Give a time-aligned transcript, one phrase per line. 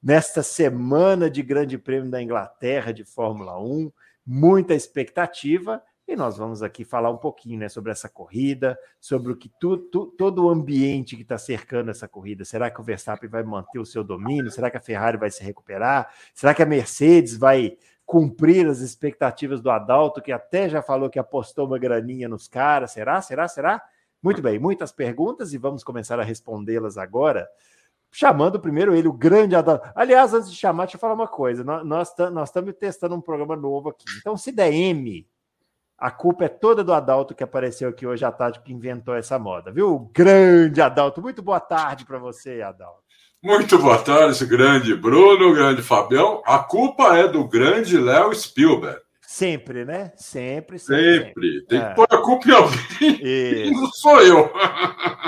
[0.00, 3.90] Nesta semana de Grande Prêmio da Inglaterra de Fórmula 1,
[4.24, 9.36] muita expectativa e nós vamos aqui falar um pouquinho né, sobre essa corrida, sobre o
[9.36, 12.44] que tu, tu, todo o ambiente que está cercando essa corrida.
[12.44, 14.52] Será que o Verstappen vai manter o seu domínio?
[14.52, 16.10] Será que a Ferrari vai se recuperar?
[16.32, 21.18] Será que a Mercedes vai cumprir as expectativas do Adalto, que até já falou que
[21.18, 22.92] apostou uma graninha nos caras?
[22.92, 23.20] Será?
[23.20, 23.48] Será?
[23.48, 23.82] Será?
[24.22, 27.48] Muito bem, muitas perguntas e vamos começar a respondê-las agora.
[28.10, 29.88] Chamando primeiro ele, o grande Adalto.
[29.94, 31.62] Aliás, antes de chamar, deixa eu falar uma coisa.
[31.84, 32.12] Nós
[32.44, 34.04] estamos testando um programa novo aqui.
[34.20, 35.26] Então, se der M
[36.00, 39.36] a culpa é toda do Adalto que apareceu aqui hoje à tarde, que inventou essa
[39.36, 39.92] moda, viu?
[39.92, 41.20] O grande Adalto.
[41.20, 43.02] Muito boa tarde para você, Adalto.
[43.42, 46.40] Muito boa tarde, grande Bruno, grande Fabião.
[46.46, 49.00] A culpa é do grande Léo Spielberg.
[49.30, 50.10] Sempre, né?
[50.16, 51.26] Sempre, sempre.
[51.26, 51.62] Sempre.
[51.66, 51.88] Tem é.
[51.90, 53.70] que pôr a culpa em alguém.
[53.72, 54.50] Não sou eu.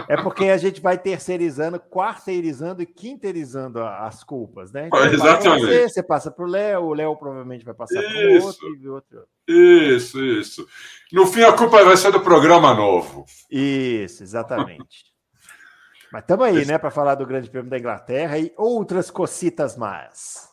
[0.09, 4.87] É porque a gente vai terceirizando, quarteirizando e quinteirizando as culpas, né?
[4.87, 5.67] Então, Exatamente.
[5.67, 8.89] Você, você passa para o Léo, o Léo provavelmente vai passar para o outro e
[8.89, 9.27] o outro.
[9.47, 10.67] Isso, isso.
[11.12, 13.27] No fim, a culpa vai ser do programa novo.
[13.51, 15.05] Isso, exatamente.
[16.11, 20.48] Mas estamos aí, né, para falar do Grande Prêmio da Inglaterra e outras cocitas mais.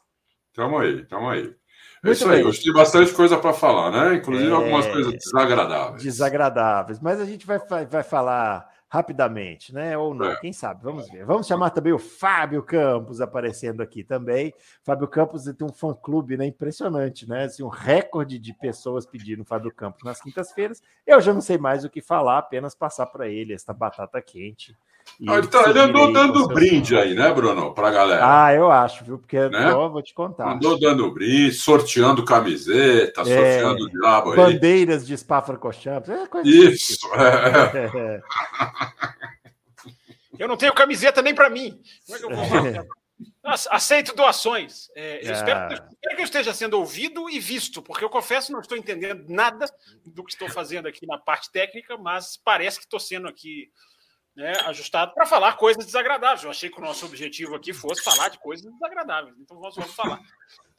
[0.51, 1.55] Estamos aí, estamos aí.
[2.03, 4.15] É isso aí, hoje tem bastante coisa para falar, né?
[4.15, 4.53] Inclusive é...
[4.53, 6.03] algumas coisas desagradáveis.
[6.03, 7.59] Desagradáveis, mas a gente vai,
[7.89, 9.97] vai falar rapidamente, né?
[9.97, 10.39] Ou não, é.
[10.39, 10.83] quem sabe?
[10.83, 11.25] Vamos ver.
[11.25, 14.53] Vamos chamar também o Fábio Campos aparecendo aqui também.
[14.83, 16.45] Fábio Campos tem um fã-clube, né?
[16.45, 17.45] Impressionante, né?
[17.45, 20.81] Assim, um recorde de pessoas pedindo Fábio Campos nas quintas-feiras.
[21.05, 24.75] Eu já não sei mais o que falar, apenas passar para ele esta batata quente
[25.27, 28.21] ah, ele, tá, ele andou dando brinde aí, né, Bruno, para a galera.
[28.23, 29.17] Ah, eu acho, viu?
[29.17, 29.71] Porque né?
[29.71, 30.53] eu vou te contar.
[30.53, 34.35] Andou dando brinde, sorteando camiseta, é, sorteando o diabo aí.
[34.35, 36.99] Bandeiras de Spa-Francorchamps, é coisa Isso.
[37.15, 38.21] É.
[40.37, 41.79] eu não tenho camiseta nem para mim.
[42.05, 42.87] Como é que eu vou
[43.71, 44.89] Aceito doações.
[44.93, 45.69] É, eu espero, ah.
[45.73, 49.65] espero, que eu esteja sendo ouvido e visto, porque eu confesso não estou entendendo nada
[50.05, 53.71] do que estou fazendo aqui na parte técnica, mas parece que estou sendo aqui
[54.37, 56.43] né, ajustado para falar coisas desagradáveis.
[56.43, 59.35] Eu achei que o nosso objetivo aqui fosse falar de coisas desagradáveis.
[59.39, 60.21] Então vamos, vamos falar.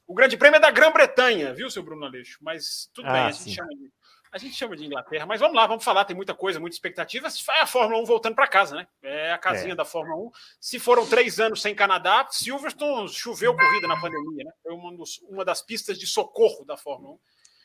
[0.07, 2.39] O Grande Prêmio é da Grã-Bretanha, viu, seu Bruno Aleixo?
[2.41, 3.93] Mas tudo ah, bem, a gente, chama de,
[4.31, 5.27] a gente chama de Inglaterra.
[5.27, 6.05] Mas vamos lá, vamos falar.
[6.05, 7.27] Tem muita coisa, muita expectativa.
[7.27, 8.87] É a Fórmula 1 voltando para casa, né?
[9.03, 9.77] É a casinha é.
[9.77, 10.31] da Fórmula 1.
[10.61, 14.53] Se foram três anos sem Canadá, Silverstone choveu corrida na pandemia, né?
[14.63, 17.19] Foi uma, dos, uma das pistas de socorro da Fórmula 1.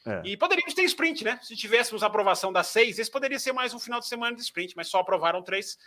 [0.06, 0.22] É.
[0.26, 1.40] E poderíamos ter sprint, né?
[1.42, 4.76] Se tivéssemos aprovação das seis, esse poderia ser mais um final de semana de sprint,
[4.76, 5.78] mas só aprovaram três.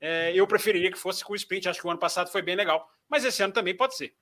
[0.00, 2.56] É, eu preferiria que fosse com o sprint, acho que o ano passado foi bem
[2.56, 4.14] legal, mas esse ano também pode ser.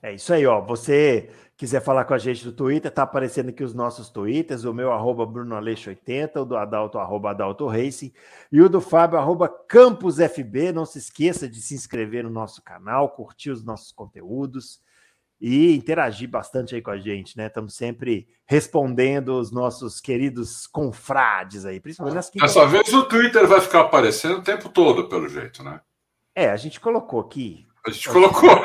[0.00, 0.60] É isso aí, ó.
[0.60, 4.74] Você quiser falar com a gente do Twitter, tá aparecendo aqui os nossos Twitters, o
[4.74, 8.12] meu arroba Bruno Aleixo 80, o do Adalto, arroba Adalto Racing,
[8.52, 10.72] e o do Fábio, arroba Campus FB.
[10.72, 14.80] Não se esqueça de se inscrever no nosso canal, curtir os nossos conteúdos
[15.46, 17.48] e interagir bastante aí com a gente, né?
[17.48, 22.54] Estamos sempre respondendo os nossos queridos confrades aí, principalmente nas quintas.
[22.54, 25.82] Dessa vez o Twitter vai ficar aparecendo o tempo todo, pelo jeito, né?
[26.34, 27.66] É, a gente colocou aqui.
[27.86, 28.64] A gente colocou.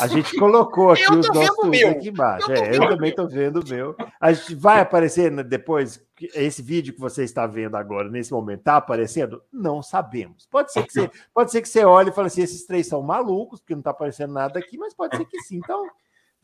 [0.00, 2.50] A gente colocou aqui os nossos aqui embaixo.
[2.50, 3.94] Eu, é, eu também estou vendo o meu.
[4.18, 6.02] A gente vai aparecer depois.
[6.34, 9.42] Esse vídeo que você está vendo agora, nesse momento, está aparecendo?
[9.52, 10.46] Não sabemos.
[10.50, 13.02] Pode ser que você, pode ser que você olhe e fale assim: esses três são
[13.02, 15.58] malucos, porque não está aparecendo nada aqui, mas pode ser que sim.
[15.58, 15.86] Então,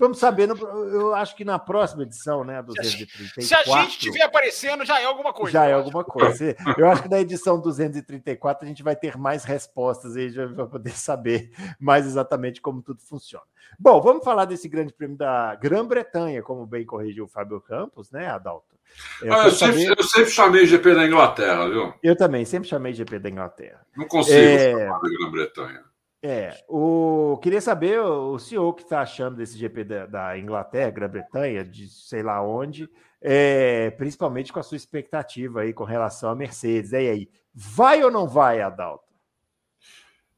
[0.01, 3.43] Vamos saber, eu acho que na próxima edição, né, a 234...
[3.43, 5.53] Se a gente estiver aparecendo, já é alguma coisa.
[5.53, 6.57] Já é alguma coisa.
[6.79, 10.67] Eu acho que na edição 234 a gente vai ter mais respostas e já vai
[10.67, 13.45] poder saber mais exatamente como tudo funciona.
[13.79, 18.27] Bom, vamos falar desse grande prêmio da Grã-Bretanha, como bem corrigiu o Fábio Campos, né,
[18.27, 18.75] Adalto?
[19.21, 19.99] Eu, ah, eu, sempre, saber...
[19.99, 21.93] eu sempre chamei GP da Inglaterra, viu?
[22.03, 23.87] Eu também, sempre chamei GP da Inglaterra.
[23.95, 24.73] Não consigo é...
[24.73, 25.90] chamar da Grã-Bretanha.
[26.23, 31.65] É, o queria saber o, senhor que está achando desse GP da, da Inglaterra, Grã-Bretanha,
[31.65, 32.91] de sei lá onde,
[33.23, 36.93] é, principalmente com a sua expectativa aí com relação à Mercedes.
[36.93, 39.09] E aí, vai ou não vai, Adalto?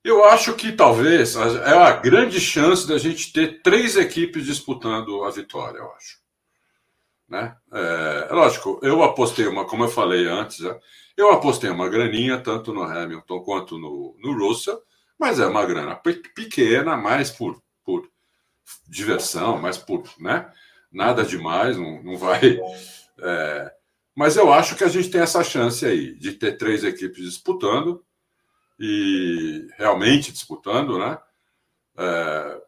[0.05, 5.31] Eu acho que talvez é a grande chance da gente ter três equipes disputando a
[5.31, 6.19] vitória, eu acho.
[7.29, 7.57] Né?
[7.73, 10.79] É, é lógico, eu apostei uma, como eu falei antes, né?
[11.17, 14.81] eu apostei uma graninha tanto no Hamilton quanto no, no Russell
[15.23, 18.11] mas é uma grana pequena, mais por, por
[18.89, 20.51] diversão, mais por, né?
[20.91, 22.59] Nada demais, não, não vai.
[23.25, 23.73] É,
[24.17, 28.03] mas eu acho que a gente tem essa chance aí de ter três equipes disputando
[28.81, 31.19] e realmente disputando, né?
[31.97, 32.61] É,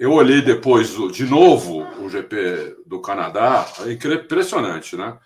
[0.00, 5.16] eu olhei depois de novo o GP do Canadá, é impressionante, né?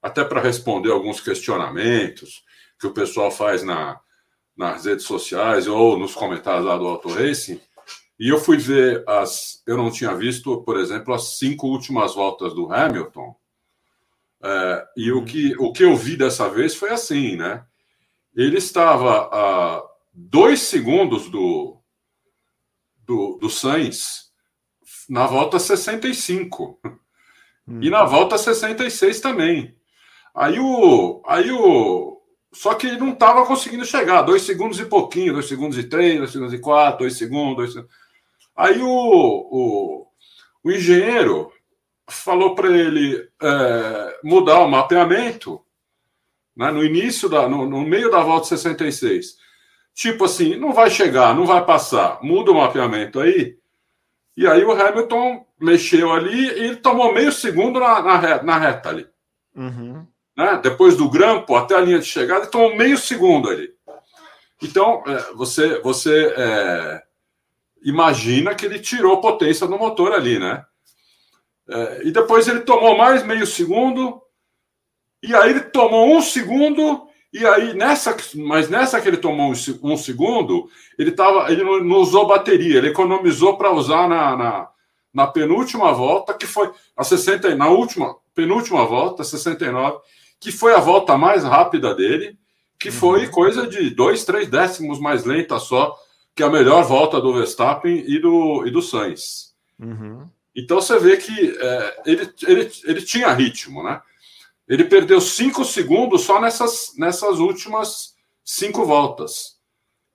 [0.00, 2.42] Até para responder alguns questionamentos
[2.80, 4.00] que o pessoal faz na,
[4.62, 7.60] nas redes sociais ou nos comentários lá do Auto Racing.
[8.18, 9.62] E eu fui ver as.
[9.66, 13.34] Eu não tinha visto, por exemplo, as cinco últimas voltas do Hamilton.
[14.44, 17.64] É, e o que, o que eu vi dessa vez foi assim, né?
[18.34, 19.82] Ele estava a
[20.12, 21.76] dois segundos do,
[23.04, 24.32] do, do Sainz
[25.08, 26.80] na volta 65.
[27.66, 27.80] Hum.
[27.82, 29.76] E na volta 66 também.
[30.34, 31.22] Aí o.
[31.26, 32.11] Aí o.
[32.52, 34.22] Só que ele não estava conseguindo chegar.
[34.22, 37.56] Dois segundos e pouquinho, dois segundos e três, dois segundos e quatro, dois segundos.
[37.56, 37.96] Dois segundos.
[38.56, 40.06] Aí o, o,
[40.62, 41.50] o engenheiro
[42.08, 45.60] falou para ele é, mudar o mapeamento
[46.56, 47.48] né, no início da.
[47.48, 49.40] No, no meio da volta 66
[49.94, 53.58] Tipo assim, não vai chegar, não vai passar, muda o mapeamento aí.
[54.34, 58.58] E aí o Hamilton mexeu ali e ele tomou meio segundo na, na, reta, na
[58.58, 59.06] reta ali.
[59.54, 60.06] Uhum.
[60.36, 60.60] Né?
[60.62, 63.72] Depois do grampo até a linha de chegada, tomou meio segundo ali.
[64.62, 67.02] Então, é, você, você é,
[67.84, 70.64] imagina que ele tirou potência do motor ali, né?
[71.68, 74.22] É, e depois ele tomou mais meio segundo,
[75.22, 79.92] e aí ele tomou um segundo e aí, nessa, mas nessa que ele tomou um,
[79.92, 80.68] um segundo,
[80.98, 84.68] ele, tava, ele não, não usou bateria, ele economizou para usar na, na,
[85.14, 89.98] na, penúltima volta, que foi a 60, na última, penúltima volta, 69,
[90.42, 92.36] que foi a volta mais rápida dele,
[92.76, 92.94] que uhum.
[92.94, 95.96] foi coisa de dois, três décimos mais lenta só
[96.34, 99.54] que a melhor volta do Verstappen e do, e do Sainz.
[99.78, 100.28] Uhum.
[100.54, 104.02] Então você vê que é, ele, ele, ele tinha ritmo, né?
[104.68, 109.58] Ele perdeu cinco segundos só nessas, nessas últimas cinco voltas.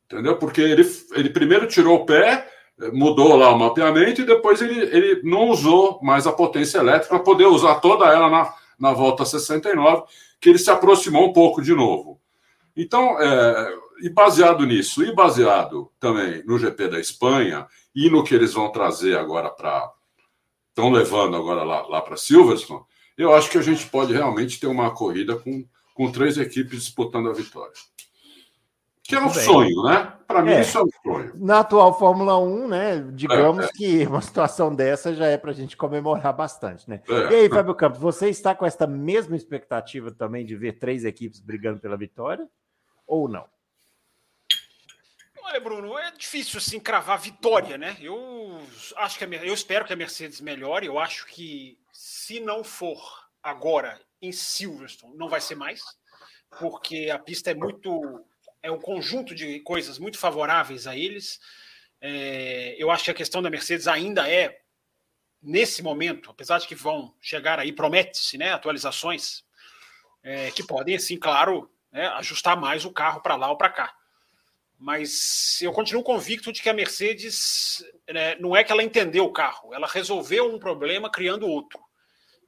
[0.05, 0.35] Entendeu?
[0.35, 0.83] Porque ele,
[1.13, 2.49] ele primeiro tirou o pé,
[2.91, 7.23] mudou lá o mapeamento e depois ele, ele não usou mais a potência elétrica para
[7.23, 10.03] poder usar toda ela na, na volta 69,
[10.39, 12.19] que ele se aproximou um pouco de novo.
[12.75, 18.35] Então, é, e baseado nisso, e baseado também no GP da Espanha e no que
[18.35, 19.91] eles vão trazer agora para.
[20.69, 22.83] Estão levando agora lá, lá para Silverstone,
[23.17, 25.65] eu acho que a gente pode realmente ter uma corrida com,
[25.95, 27.73] com três equipes disputando a vitória.
[29.07, 30.13] Que é um sonho, né?
[30.27, 30.59] Para mim, é.
[30.59, 31.31] isso é um sonho.
[31.35, 32.99] Na atual Fórmula 1, né?
[33.13, 33.71] Digamos é, é.
[33.71, 37.01] que uma situação dessa já é para a gente comemorar bastante, né?
[37.07, 37.31] É.
[37.31, 41.39] E aí, Fábio Campos, você está com essa mesma expectativa também de ver três equipes
[41.39, 42.45] brigando pela vitória?
[43.07, 43.45] Ou não?
[45.41, 47.95] Olha, Bruno, é difícil assim cravar vitória, né?
[48.01, 48.59] Eu
[48.97, 50.85] acho que a, eu espero que a Mercedes melhore.
[50.85, 52.99] Eu acho que se não for
[53.41, 55.81] agora em Silverstone, não vai ser mais,
[56.59, 58.25] porque a pista é muito.
[58.61, 61.39] É um conjunto de coisas muito favoráveis a eles.
[62.01, 64.61] É, eu acho que a questão da Mercedes ainda é,
[65.41, 69.43] nesse momento, apesar de que vão chegar aí, promete-se, né, atualizações
[70.23, 73.95] é, que podem, assim, claro, né, ajustar mais o carro para lá ou para cá.
[74.77, 79.33] Mas eu continuo convicto de que a Mercedes né, não é que ela entendeu o
[79.33, 81.86] carro, ela resolveu um problema criando outro.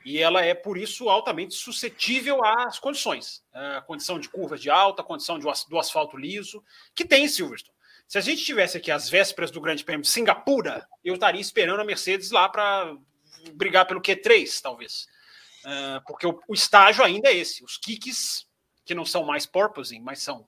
[0.06, 3.44] E ela é, por isso, altamente suscetível às condições.
[3.54, 6.64] A condição de curva de alta, a condição de, do asfalto liso,
[6.96, 7.78] que tem em Silverstone.
[8.08, 11.82] Se a gente tivesse aqui as vésperas do Grande Prêmio de Singapura, eu estaria esperando
[11.82, 12.98] a Mercedes lá para
[13.54, 15.08] brigar pelo Q3, talvez.
[15.64, 17.64] Uh, porque o, o, estágio ainda é esse.
[17.64, 18.48] Os kicks,
[18.86, 20.48] que não são mais porpoising, mas são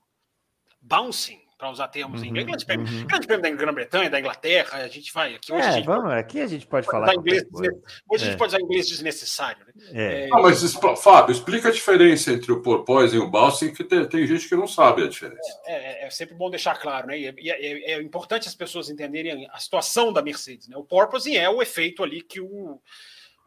[0.80, 2.46] bouncing, para usar termos uhum, em inglês.
[2.46, 3.06] Grande prêmio, uhum.
[3.06, 5.64] grande prêmio da Grã-Bretanha, da Inglaterra, a gente vai aqui hoje.
[5.64, 7.14] É, a gente vamos, aqui a gente pode, pode falar.
[7.14, 8.26] Inglês, hoje é.
[8.26, 9.64] a gente pode usar inglês desnecessário.
[9.64, 9.72] Né?
[9.92, 10.26] É.
[10.26, 10.60] Não, mas,
[11.00, 14.56] Fábio, explica a diferença entre o porpoise e o balsing, que tem, tem, gente que
[14.56, 15.60] não sabe a diferença.
[15.64, 17.16] É, é, é sempre bom deixar claro, né?
[17.16, 20.66] E é, é, importante as pessoas entenderem a situação da Mercedes.
[20.66, 20.76] Né?
[20.76, 22.80] O porpoising é o efeito ali que o.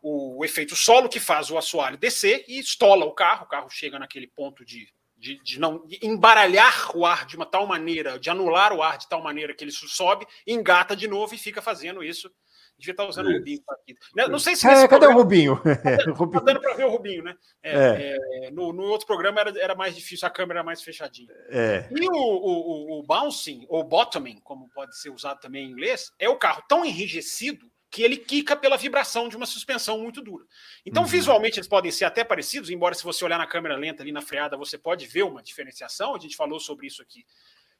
[0.07, 3.97] O efeito solo que faz o assoalho descer e estola o carro, o carro chega
[3.97, 4.87] naquele ponto de
[5.25, 8.99] de, de não de embaralhar o ar de uma tal maneira, de anular o ar
[8.99, 12.31] de tal maneira que ele sobe, engata de novo e fica fazendo isso.
[12.77, 13.95] Devia estar usando o Rubinho aqui.
[14.13, 14.67] Né, não sei se.
[14.67, 15.61] É, cadê o Rubinho?
[15.65, 17.33] Está dando para ver o Rubinho, né?
[17.63, 18.17] É, é.
[18.47, 21.29] É, no, no, outro programa era, era mais difícil, a câmera era mais fechadinha.
[21.49, 21.87] É.
[21.89, 26.27] E o, o, o, bouncing, ou bottoming, como pode ser usado também em inglês, é
[26.27, 30.43] o carro tão enrijecido que ele quica pela vibração de uma suspensão muito dura.
[30.85, 31.07] Então, uhum.
[31.07, 34.21] visualmente, eles podem ser até parecidos, embora se você olhar na câmera lenta ali na
[34.21, 36.13] freada, você pode ver uma diferenciação.
[36.13, 37.25] A gente falou sobre isso aqui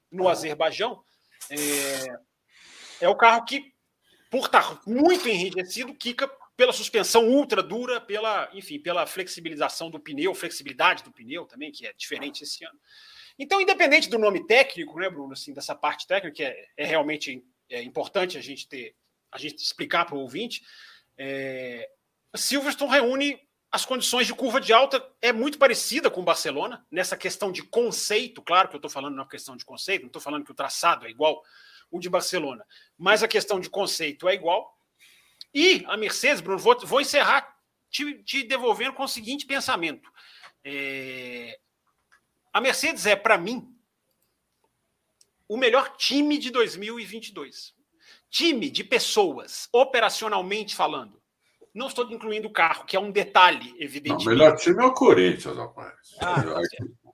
[0.10, 1.03] no Azerbaijão.
[1.50, 3.74] É, é o carro que
[4.29, 10.34] por estar muito enrijecido, quica pela suspensão ultra dura, pela, enfim, pela flexibilização do pneu,
[10.34, 12.79] flexibilidade do pneu também, que é diferente esse ano.
[13.38, 17.43] Então, independente do nome técnico, né, Bruno, assim, dessa parte técnica, que é, é realmente
[17.69, 18.95] é importante a gente ter,
[19.36, 20.63] a gente explicar para o ouvinte,
[21.18, 21.89] é,
[22.36, 23.39] Silverstone reúne
[23.72, 28.42] as condições de curva de alta é muito parecida com Barcelona, nessa questão de conceito,
[28.42, 31.06] claro que eu estou falando na questão de conceito, não estou falando que o traçado
[31.06, 31.44] é igual
[31.92, 32.65] o de Barcelona,
[32.98, 34.74] mas a questão de conceito é igual.
[35.54, 37.54] E a Mercedes, Bruno, vou, vou encerrar
[37.89, 40.10] te, te, devolvendo com o seguinte pensamento.
[40.63, 41.60] É,
[42.54, 43.75] a Mercedes é, para mim,
[45.50, 47.75] o melhor time de 2022.
[48.36, 51.22] Time de pessoas, operacionalmente falando.
[51.74, 54.27] Não estou incluindo o carro, que é um detalhe, evidente.
[54.27, 55.94] O melhor time é o Corinthians, rapaz.
[56.20, 56.44] Ah,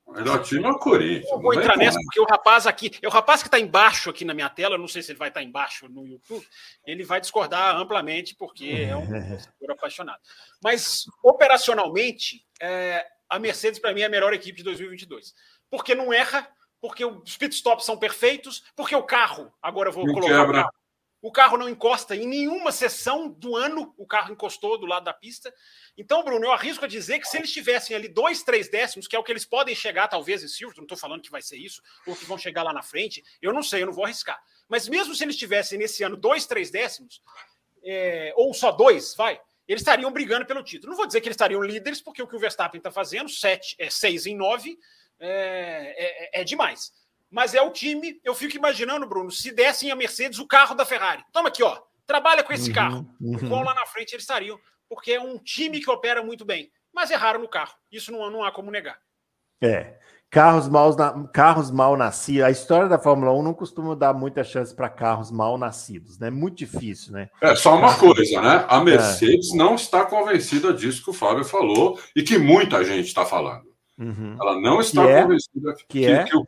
[0.04, 1.30] o melhor time é o Corinthians.
[1.30, 4.26] Eu vou entrar nessa, porque o rapaz aqui, é o rapaz que está embaixo aqui
[4.26, 6.44] na minha tela, não sei se ele vai estar tá embaixo no YouTube,
[6.88, 10.22] ele vai discordar amplamente, porque é um torcedor apaixonado.
[10.64, 15.36] Mas, operacionalmente, é, a Mercedes, para mim, é a melhor equipe de 2022.
[15.70, 16.48] Porque não erra,
[16.82, 20.81] porque os pitstops são perfeitos, porque o carro, agora eu vou não colocar quebra.
[21.22, 25.14] O carro, não encosta em nenhuma sessão do ano, o carro encostou do lado da
[25.14, 25.54] pista.
[25.96, 29.16] Então, Bruno, eu arrisco a dizer que se eles tivessem ali dois, três décimos, que
[29.16, 31.58] é o que eles podem chegar, talvez, em Silverstone, não estou falando que vai ser
[31.58, 34.42] isso, ou que vão chegar lá na frente, eu não sei, eu não vou arriscar.
[34.68, 37.22] Mas mesmo se eles tivessem nesse ano dois, três décimos,
[37.84, 40.90] é, ou só dois, vai, eles estariam brigando pelo título.
[40.90, 43.76] Não vou dizer que eles estariam líderes, porque o que o Verstappen está fazendo, sete,
[43.78, 44.78] é, seis em nove,
[45.20, 46.92] é, é, é demais.
[47.32, 50.86] Mas é o time, eu fico imaginando, Bruno, se dessem a Mercedes o carro da
[50.86, 51.24] Ferrari.
[51.32, 51.80] Toma aqui, ó.
[52.06, 53.16] Trabalha com esse uhum, carro.
[53.22, 53.50] Uhum.
[53.50, 54.60] Qual lá na frente eles estariam,
[54.90, 56.70] porque é um time que opera muito bem.
[56.94, 57.74] Mas erraram no carro.
[57.90, 59.00] Isso não, não há como negar.
[59.62, 59.98] É.
[60.30, 60.96] Carros mal,
[61.34, 62.44] carros mal nascidos.
[62.44, 66.30] A história da Fórmula 1 não costuma dar muita chance para carros mal nascidos, né?
[66.30, 67.30] Muito difícil, né?
[67.42, 68.66] É só uma coisa, né?
[68.68, 68.84] A é.
[68.84, 69.58] Mercedes é.
[69.58, 73.66] não está convencida disso que o Fábio falou e que muita gente está falando.
[73.98, 74.38] Uhum.
[74.40, 75.74] Ela não está que convencida é?
[75.76, 76.24] que, que, é?
[76.24, 76.46] que, o,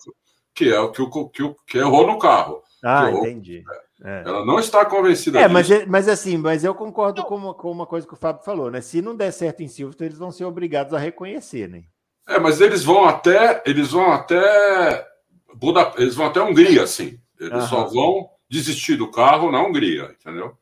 [0.54, 2.62] que é o que, o, que, o, que errou no carro.
[2.84, 3.64] Ah, entendi.
[4.04, 4.24] É.
[4.26, 7.72] Ela não está convencida é, mas, é, mas assim, mas eu concordo com uma, com
[7.72, 8.82] uma coisa que o Fábio falou, né?
[8.82, 11.84] Se não der certo em Silverstone, eles vão ser obrigados a reconhecer, né?
[12.28, 13.64] É, mas eles vão até.
[13.66, 15.08] Eles vão até.
[15.56, 17.18] Buda, eles vão até Hungria, assim.
[17.40, 17.68] Eles Aham.
[17.68, 20.58] só vão desistir do carro na Hungria, entendeu?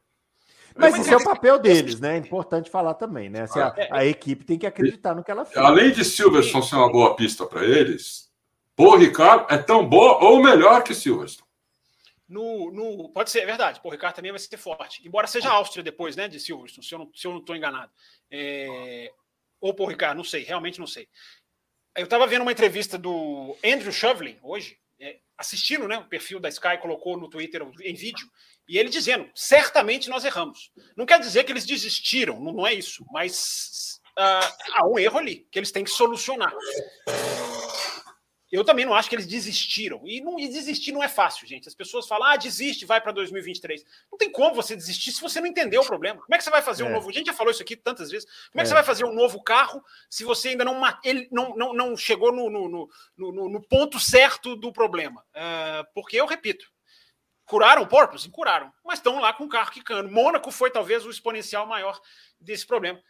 [0.75, 2.15] Mas esse é o papel deles, né?
[2.15, 3.41] É importante falar também, né?
[3.41, 5.57] Assim, a, a, equipe tem que acreditar no que ela fez.
[5.57, 8.30] Além de Silverstone ser uma boa pista para eles,
[8.75, 11.49] Paul Ricardo é tão boa ou melhor que Silverstone.
[12.27, 13.81] No, no, pode ser, é verdade.
[13.81, 15.05] Paul Ricardo também vai ser forte.
[15.05, 17.91] Embora seja Áustria depois, né, de Silverstone, se eu não, se eu não estou enganado.
[18.31, 19.11] É,
[19.59, 21.09] ou Paul Ricardo, não sei, realmente não sei.
[21.95, 26.47] Eu estava vendo uma entrevista do Andrew Shovlin hoje, é, assistindo, né, o perfil da
[26.47, 28.27] Sky colocou no Twitter em vídeo,
[28.67, 30.71] e ele dizendo: certamente nós erramos.
[30.95, 35.19] Não quer dizer que eles desistiram, não, não é isso, mas uh, há um erro
[35.19, 36.53] ali que eles têm que solucionar.
[38.51, 40.01] Eu também não acho que eles desistiram.
[40.05, 41.69] E, não, e desistir não é fácil, gente.
[41.69, 43.85] As pessoas falam, ah, desiste, vai para 2023.
[44.11, 46.19] Não tem como você desistir se você não entendeu o problema.
[46.19, 46.85] Como é que você vai fazer é.
[46.85, 47.09] um novo.
[47.09, 48.27] A gente já falou isso aqui tantas vezes.
[48.51, 48.65] Como é que é.
[48.65, 52.33] você vai fazer um novo carro se você ainda não, ele não, não, não chegou
[52.33, 55.23] no, no, no, no ponto certo do problema?
[55.33, 56.69] Uh, porque eu repito.
[57.45, 58.29] Curaram o Porpoise?
[58.29, 58.71] Curaram.
[58.83, 60.11] Mas estão lá com o carro quicando.
[60.11, 61.99] Mônaco foi talvez o exponencial maior
[62.39, 63.01] desse problema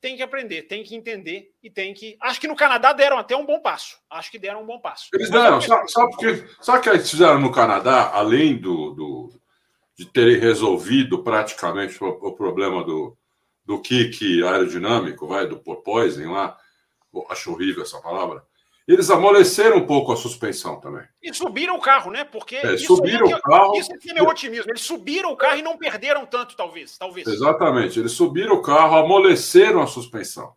[0.00, 2.16] tem que aprender, tem que entender e tem que.
[2.20, 3.96] Acho que no Canadá deram até um bom passo.
[4.10, 5.08] Acho que deram um bom passo.
[5.12, 5.60] Eles deram.
[5.60, 9.40] Sabe, sabe, porque, sabe o que eles fizeram no Canadá, além do, do
[9.96, 13.16] de terem resolvido praticamente o, o, problema do,
[13.64, 16.56] do kick aerodinâmico, vai, do porpoising lá.
[17.30, 18.44] Acho horrível essa palavra.
[18.86, 21.04] Eles amoleceram um pouco a suspensão também.
[21.20, 22.22] E subiram o carro, né?
[22.22, 23.76] Porque é, isso subiram é, o carro.
[23.76, 24.70] Isso é meu otimismo.
[24.70, 26.96] Eles subiram o carro e não perderam tanto, talvez.
[26.96, 27.26] talvez.
[27.26, 27.98] Exatamente.
[27.98, 30.54] Eles subiram o carro, amoleceram a suspensão.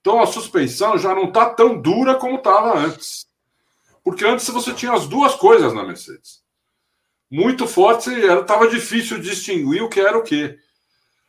[0.00, 3.26] Então a suspensão já não está tão dura como estava antes.
[4.02, 6.40] Porque antes você tinha as duas coisas na Mercedes.
[7.30, 10.58] Muito forte, estava difícil distinguir o que era o que.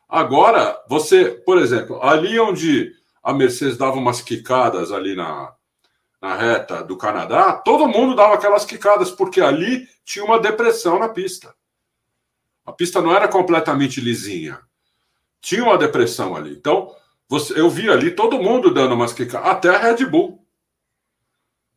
[0.09, 2.91] Agora, você, por exemplo, ali onde
[3.23, 5.53] a Mercedes dava umas quicadas ali na,
[6.21, 11.09] na reta do Canadá, todo mundo dava aquelas quicadas, porque ali tinha uma depressão na
[11.09, 11.53] pista.
[12.63, 14.61] A pista não era completamente lisinha.
[15.41, 16.51] Tinha uma depressão ali.
[16.51, 16.95] Então,
[17.27, 20.45] você, eu vi ali todo mundo dando umas quicadas, até a Red Bull.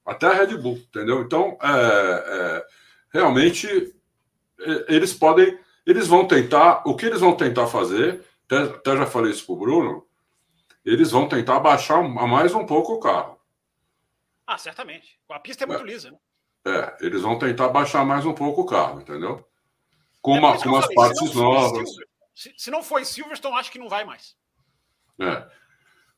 [0.04, 1.22] Até a Red Bull, entendeu?
[1.22, 2.66] Então, é, é,
[3.14, 3.94] realmente,
[4.86, 9.32] eles podem, eles vão tentar, o que eles vão tentar fazer, até, até já falei
[9.32, 10.06] isso para o Bruno,
[10.84, 13.33] eles vão tentar baixar mais um pouco o carro.
[14.46, 15.18] Ah, certamente.
[15.28, 15.86] A pista é muito é.
[15.86, 16.18] lisa, né?
[16.66, 19.46] É, eles vão tentar baixar mais um pouco o carro, entendeu?
[20.22, 21.90] Com, é uma, com umas partes novas.
[22.34, 24.34] Se, se não foi Silverstone, acho que não vai mais.
[25.20, 25.46] É.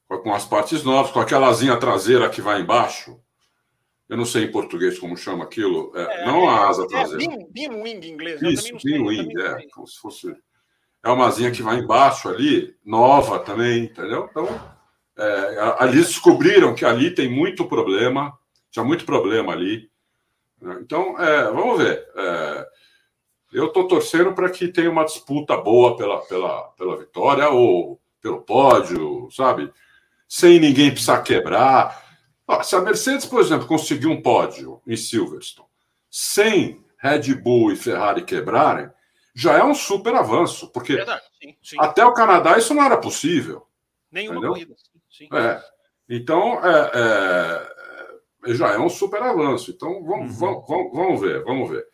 [0.09, 3.21] Com as partes novas, com aquela asinha traseira que vai embaixo.
[4.09, 5.93] Eu não sei em português como chama aquilo.
[5.97, 7.25] É, é, não a asa é, traseira.
[7.25, 8.41] É beam wing em inglês.
[8.41, 9.67] Isso, beam wing, é.
[9.75, 10.37] Como se fosse.
[11.03, 14.29] É uma asinha que vai embaixo ali, nova também, entendeu?
[14.31, 14.47] Então,
[15.19, 18.37] é, ali descobriram que ali tem muito problema,
[18.71, 19.91] tinha muito problema ali.
[20.61, 20.79] Né?
[20.81, 22.07] Então, é, vamos ver.
[22.15, 22.69] É,
[23.53, 28.43] eu estou torcendo para que tenha uma disputa boa pela, pela, pela vitória ou pelo
[28.43, 29.73] pódio, sabe?
[30.29, 32.05] Sem ninguém precisar quebrar.
[32.47, 35.69] Ó, se a Mercedes, por exemplo, conseguir um pódio em Silverstone,
[36.11, 38.91] sem Red Bull e Ferrari quebrarem,
[39.35, 41.05] já é um super avanço, porque
[41.41, 41.77] sim, sim.
[41.79, 43.67] até o Canadá isso não era possível.
[44.11, 44.53] Nenhuma entendeu?
[44.53, 44.75] corrida.
[45.17, 45.29] Sim.
[45.33, 45.63] É.
[46.09, 46.91] Então, é,
[48.49, 49.71] é, já é um super avanço.
[49.71, 50.39] Então, vamos, uhum.
[50.39, 51.87] vamos, vamos, vamos ver, vamos ver.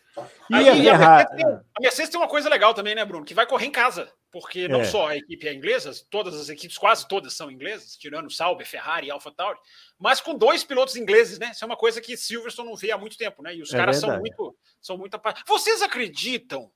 [0.50, 3.25] E Aí, a, Mercedes tem, a Mercedes tem uma coisa legal também, né, Bruno?
[3.25, 4.12] Que vai correr em casa.
[4.31, 4.85] Porque não é.
[4.85, 9.11] só a equipe é inglesa, todas as equipes, quase todas são inglesas, tirando Sauber, Ferrari
[9.11, 9.59] AlphaTauri,
[9.99, 11.50] mas com dois pilotos ingleses, né?
[11.52, 13.55] Isso é uma coisa que Silverstone não vê há muito tempo, né?
[13.55, 14.14] E os é caras verdade.
[14.14, 15.21] são muito, são muito.
[15.47, 16.73] Vocês acreditam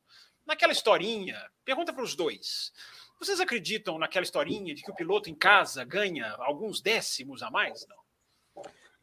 [0.47, 1.43] naquela historinha?
[1.65, 2.73] Pergunta para os dois.
[3.19, 7.87] Vocês acreditam naquela historinha de que o piloto em casa ganha alguns décimos a mais?
[7.89, 7.97] Não.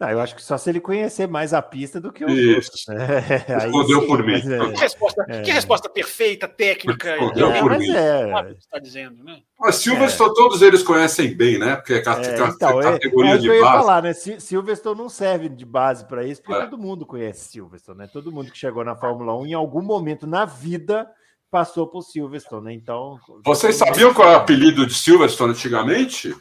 [0.04, 2.72] Ah, eu acho que só se ele conhecer mais a pista do que Isso.
[2.72, 2.86] outros.
[2.94, 4.34] É, Respondeu por mim.
[4.34, 5.42] É, que, resposta, é.
[5.42, 7.12] que resposta perfeita, técnica.
[7.12, 7.96] Respondeu é, por mas mim.
[7.96, 8.52] É.
[8.58, 9.40] está dizendo, né?
[9.58, 10.34] Mas Silverstone, é.
[10.34, 11.78] todos eles conhecem bem, né?
[11.78, 13.48] Porque é, então, é categoria de base.
[13.48, 14.14] Eu ia falar, né?
[14.14, 18.10] Silverstone não serve de base para isso, porque todo mundo conhece Silverstone, né?
[18.12, 21.10] Todo mundo que chegou na Fórmula 1 em algum momento na vida
[21.54, 22.74] passou por Silverstone, né?
[22.74, 23.20] Então.
[23.46, 26.36] Vocês sabiam qual é o apelido de Silverstone antigamente?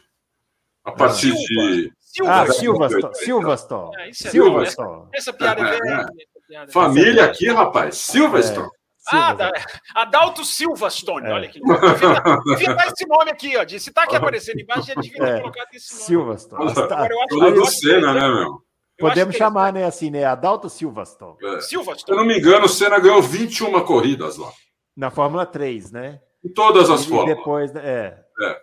[0.83, 1.93] A partir ah, de
[2.25, 3.15] ah, Silverstone.
[3.15, 3.95] Silverstone.
[4.01, 5.07] É, Silverstone.
[5.13, 6.05] Essa, essa piada é velha.
[6.51, 6.67] É.
[6.71, 7.95] Família aqui, rapaz.
[7.97, 8.69] Silverstone.
[9.07, 9.51] Ah, da,
[9.93, 11.31] Adalto Silverstone, é.
[11.31, 11.59] olha aqui.
[11.59, 13.67] Devia dar esse nome aqui, ó.
[13.67, 15.39] Se tá aqui aparecendo embaixo, já devia ter é.
[15.41, 16.05] colocado esse nome.
[16.05, 16.71] Silverstone.
[16.71, 18.63] Agora, eu acho, Tudo do Senna, né, meu?
[18.97, 20.23] Podemos chamar, né, assim, né?
[20.23, 21.37] Adalto Silverstone.
[21.43, 21.61] É.
[21.61, 21.99] Silverstone.
[21.99, 24.51] Se eu não me engano, o Senna ganhou 21 corridas lá.
[24.95, 26.21] Na Fórmula 3, né?
[26.43, 27.37] Em todas as fórmulas.
[27.37, 28.23] Depois, é.
[28.41, 28.61] É.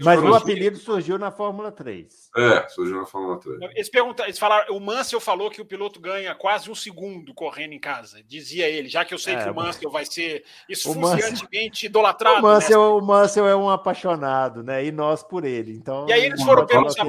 [0.00, 2.30] Mas o apelido surgiu na Fórmula 3.
[2.36, 3.58] É, surgiu na Fórmula 3.
[3.74, 7.72] Eles, perguntam, eles falaram, o Mansell falou que o piloto ganha quase um segundo correndo
[7.72, 8.22] em casa.
[8.22, 12.38] Dizia ele, já que eu sei é, que o Mansell vai ser esfuziantemente idolatrado.
[12.38, 12.94] O Mansell, nessa...
[12.94, 14.84] o Mansell é um apaixonado, né?
[14.84, 15.72] E nós por ele.
[15.72, 17.04] Então, e aí eles foram perguntar.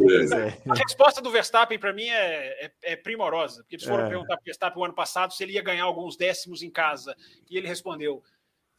[0.67, 3.61] A resposta do Verstappen, para mim, é, é, é, primorosa.
[3.61, 4.09] Porque eles foram é.
[4.09, 7.15] perguntar para o Verstappen o ano passado se ele ia ganhar alguns décimos em casa.
[7.47, 8.23] E ele respondeu: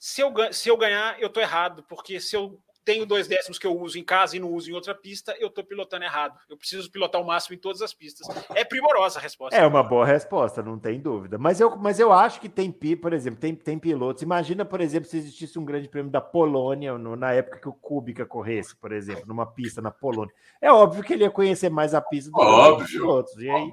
[0.01, 3.67] se eu, se eu ganhar, eu estou errado, porque se eu tenho dois décimos que
[3.67, 6.39] eu uso em casa e não uso em outra pista, eu estou pilotando errado.
[6.49, 8.27] Eu preciso pilotar o máximo em todas as pistas.
[8.55, 9.55] É primorosa a resposta.
[9.55, 11.37] É uma boa resposta, não tem dúvida.
[11.37, 14.23] Mas eu, mas eu acho que tem, por exemplo, tem, tem pilotos.
[14.23, 17.75] Imagina, por exemplo, se existisse um grande prêmio da Polônia no, na época que o
[17.75, 20.33] Kubica corresse, por exemplo, numa pista na Polônia.
[20.63, 23.37] É óbvio que ele ia conhecer mais a pista do que os pilotos.
[23.37, 23.71] E aí,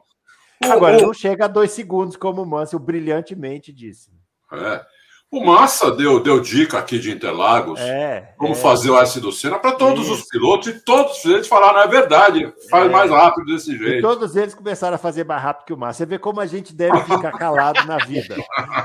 [0.62, 4.12] agora, não chega a dois segundos, como o Mansell brilhantemente disse.
[4.52, 4.97] É.
[5.30, 8.56] O Massa deu, deu dica aqui de Interlagos, é, como é.
[8.56, 12.54] fazer o S do Senna para todos os pilotos, e todos eles falaram, é verdade,
[12.70, 12.90] faz é.
[12.90, 13.98] mais rápido desse jeito.
[13.98, 15.98] E todos eles começaram a fazer mais rápido que o Massa.
[15.98, 18.38] Você vê como a gente deve ficar calado na vida.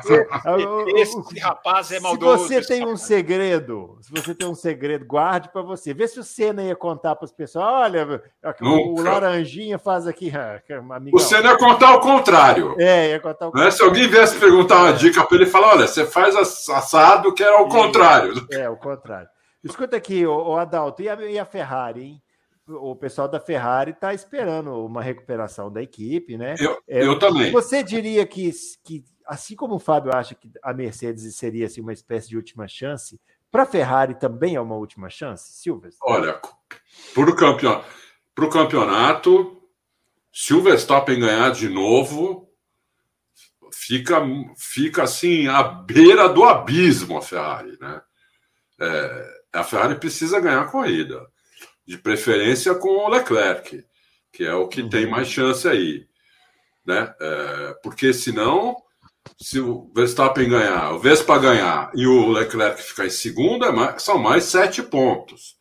[0.02, 0.26] Você,
[1.00, 2.48] esse rapaz é maldoso.
[2.48, 5.94] Se você tem um segredo, se você tem um segredo, guarde para você.
[5.94, 8.20] Vê se o Senna ia contar para as pessoas, olha,
[8.60, 10.32] o, o Laranjinha faz aqui.
[11.12, 12.74] O Senna ia contar o contrário.
[12.80, 13.70] É, ia contar o contrário.
[13.70, 13.70] Né?
[13.70, 17.42] Se alguém viesse perguntar uma dica para ele, falar, olha, você faz mais assado, que
[17.42, 18.46] era o contrário.
[18.50, 19.28] É, o contrário.
[19.62, 22.22] Escuta aqui, o, Adalto, e a, e a Ferrari, hein?
[22.68, 26.54] o pessoal da Ferrari está esperando uma recuperação da equipe, né?
[26.58, 27.50] Eu, é, eu também.
[27.50, 28.50] Você diria que,
[28.84, 32.68] que, assim como o Fábio acha que a Mercedes seria assim, uma espécie de última
[32.68, 35.98] chance, para a Ferrari também é uma última chance, Silvestre?
[36.02, 36.40] Olha,
[37.14, 37.86] para o campeonato,
[38.50, 39.62] campeonato,
[40.32, 42.48] se o Verstappen ganhar de novo,
[43.72, 44.20] fica,
[44.56, 48.00] fica assim à beira do abismo a Ferrari, né?
[48.80, 51.26] É, a Ferrari precisa ganhar a corrida,
[51.86, 53.84] de preferência com o Leclerc,
[54.32, 54.88] que é o que uhum.
[54.88, 56.06] tem mais chance aí,
[56.84, 57.14] né?
[57.20, 58.76] É, porque senão,
[59.40, 64.18] se o Verstappen ganhar, o Vespa ganhar e o Leclerc ficar em segundo, é são
[64.18, 65.56] mais sete pontos,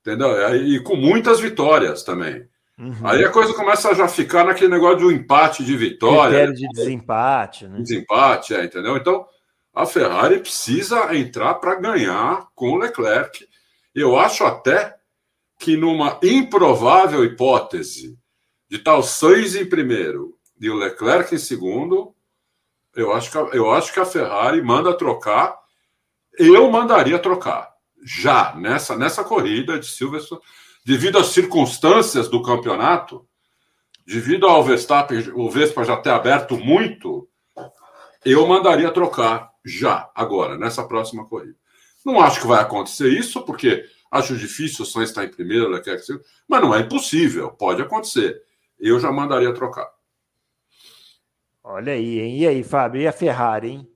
[0.00, 0.56] entendeu?
[0.56, 2.48] E com muitas vitórias também.
[2.78, 3.06] Uhum.
[3.06, 6.46] Aí a coisa começa a já ficar naquele negócio de um empate de vitória.
[6.46, 7.80] Critério de desempate, né?
[7.80, 8.96] Desempate, é, entendeu?
[8.96, 9.24] Então,
[9.72, 13.46] a Ferrari precisa entrar para ganhar com o Leclerc.
[13.94, 14.94] Eu acho até
[15.58, 18.18] que numa improvável hipótese
[18.68, 22.14] de tal Sainz em primeiro e o Leclerc em segundo,
[22.94, 25.56] eu acho que, eu acho que a Ferrari manda trocar.
[26.36, 27.72] Eu mandaria trocar.
[28.04, 30.42] já nessa, nessa corrida de Silverstone,
[30.84, 33.26] devido às circunstâncias do campeonato,
[34.06, 37.28] devido ao Verstappen, o Vespa já ter aberto muito,
[38.24, 41.56] eu mandaria trocar já, agora, nessa próxima corrida.
[42.04, 46.04] Não acho que vai acontecer isso, porque acho difícil o Sainz estar em primeiro, Leclerc,
[46.46, 48.42] mas não é impossível, pode acontecer.
[48.78, 49.90] Eu já mandaria trocar.
[51.62, 52.38] Olha aí, hein?
[52.38, 53.00] E aí, Fábio?
[53.00, 53.93] E a Ferrari, hein?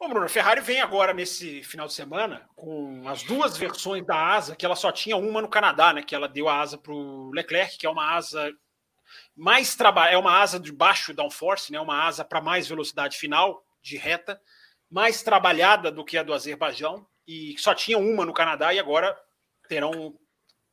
[0.00, 4.16] Bom, Bruno, a Ferrari vem agora nesse final de semana com as duas versões da
[4.16, 6.02] asa, que ela só tinha uma no Canadá, né?
[6.02, 8.50] Que ela deu a asa para o Leclerc, que é uma asa
[9.36, 11.78] mais trabalho, é uma asa de baixo downforce, né?
[11.78, 14.40] Uma asa para mais velocidade final de reta,
[14.90, 19.14] mais trabalhada do que a do Azerbaijão e só tinha uma no Canadá e agora
[19.68, 20.18] terão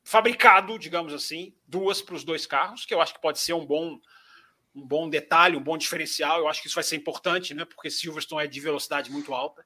[0.05, 3.65] fabricado, digamos assim, duas para os dois carros, que eu acho que pode ser um
[3.65, 3.99] bom
[4.77, 6.39] um bom detalhe, um bom diferencial.
[6.39, 7.65] Eu acho que isso vai ser importante, né?
[7.65, 9.65] Porque Silverstone é de velocidade muito alta.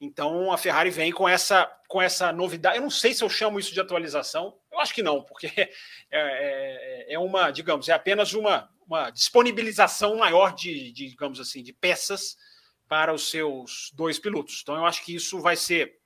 [0.00, 2.76] Então a Ferrari vem com essa com essa novidade.
[2.76, 4.56] Eu não sei se eu chamo isso de atualização.
[4.70, 5.68] Eu acho que não, porque é,
[6.10, 11.72] é, é uma, digamos, é apenas uma, uma disponibilização maior de, de, digamos assim, de
[11.72, 12.36] peças
[12.86, 14.60] para os seus dois pilotos.
[14.62, 15.98] Então eu acho que isso vai ser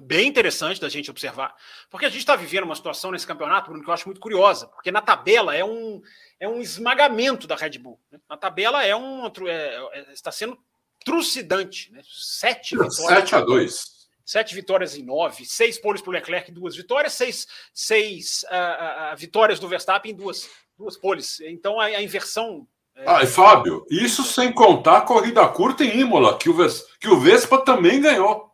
[0.00, 1.54] bem interessante da gente observar,
[1.90, 4.66] porque a gente está vivendo uma situação nesse campeonato, Bruno, que eu acho muito curiosa,
[4.68, 6.00] porque na tabela é um,
[6.38, 8.00] é um esmagamento da Red Bull.
[8.10, 8.18] Né?
[8.28, 10.58] Na tabela é um é, é, está sendo
[11.04, 12.00] trucidante, né?
[12.04, 12.96] Sete vitórias.
[12.96, 14.00] Sete a dois.
[14.24, 19.16] Sete vitórias em nove, seis poles para o Leclerc, duas vitórias, seis, seis uh, uh,
[19.16, 21.40] vitórias do Verstappen, duas, duas poles.
[21.40, 22.66] Então a, a inversão.
[22.94, 23.04] É...
[23.06, 27.08] Ah, e Fábio, isso sem contar a corrida curta em Imola, que o, Ves, que
[27.08, 28.49] o Vespa também ganhou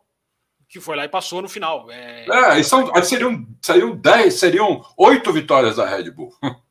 [0.67, 1.89] que foi lá e passou no final.
[1.89, 2.25] É,
[2.59, 6.33] é são, aí seriam, seriam 10, seriam oito vitórias da Red Bull.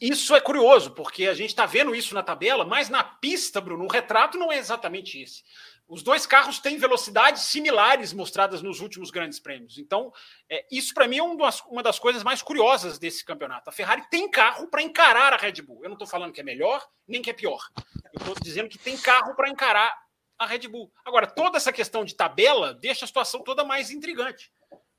[0.00, 3.84] Isso é curioso, porque a gente está vendo isso na tabela, mas na pista, Bruno,
[3.84, 5.42] o retrato não é exatamente esse.
[5.88, 9.78] Os dois carros têm velocidades similares mostradas nos últimos grandes prêmios.
[9.78, 10.12] Então,
[10.50, 13.70] é, isso para mim é um das, uma das coisas mais curiosas desse campeonato.
[13.70, 15.82] A Ferrari tem carro para encarar a Red Bull.
[15.82, 17.60] Eu não estou falando que é melhor nem que é pior.
[18.12, 19.96] Eu estou dizendo que tem carro para encarar
[20.38, 20.92] a Red Bull.
[21.04, 24.52] Agora, toda essa questão de tabela deixa a situação toda mais intrigante,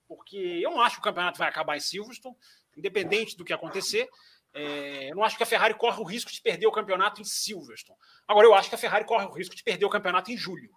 [0.08, 2.36] porque eu não acho que o campeonato vai acabar em Silverstone,
[2.76, 4.10] independente do que acontecer.
[4.54, 7.26] É, eu não acho que a Ferrari corre o risco de perder o campeonato em
[7.26, 7.98] Silverstone.
[8.28, 10.72] Agora, eu acho que a Ferrari corre o risco de perder o campeonato em julho,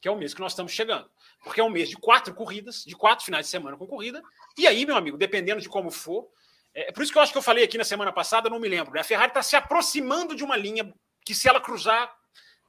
[0.00, 1.10] que é o mês que nós estamos chegando.
[1.42, 4.22] Porque é um mês de quatro corridas, de quatro finais de semana com corrida.
[4.56, 6.30] E aí, meu amigo, dependendo de como for.
[6.72, 8.60] É, é por isso que eu acho que eu falei aqui na semana passada, não
[8.60, 8.94] me lembro.
[8.94, 9.00] Né?
[9.00, 10.90] A Ferrari está se aproximando de uma linha
[11.24, 12.14] que, se ela cruzar,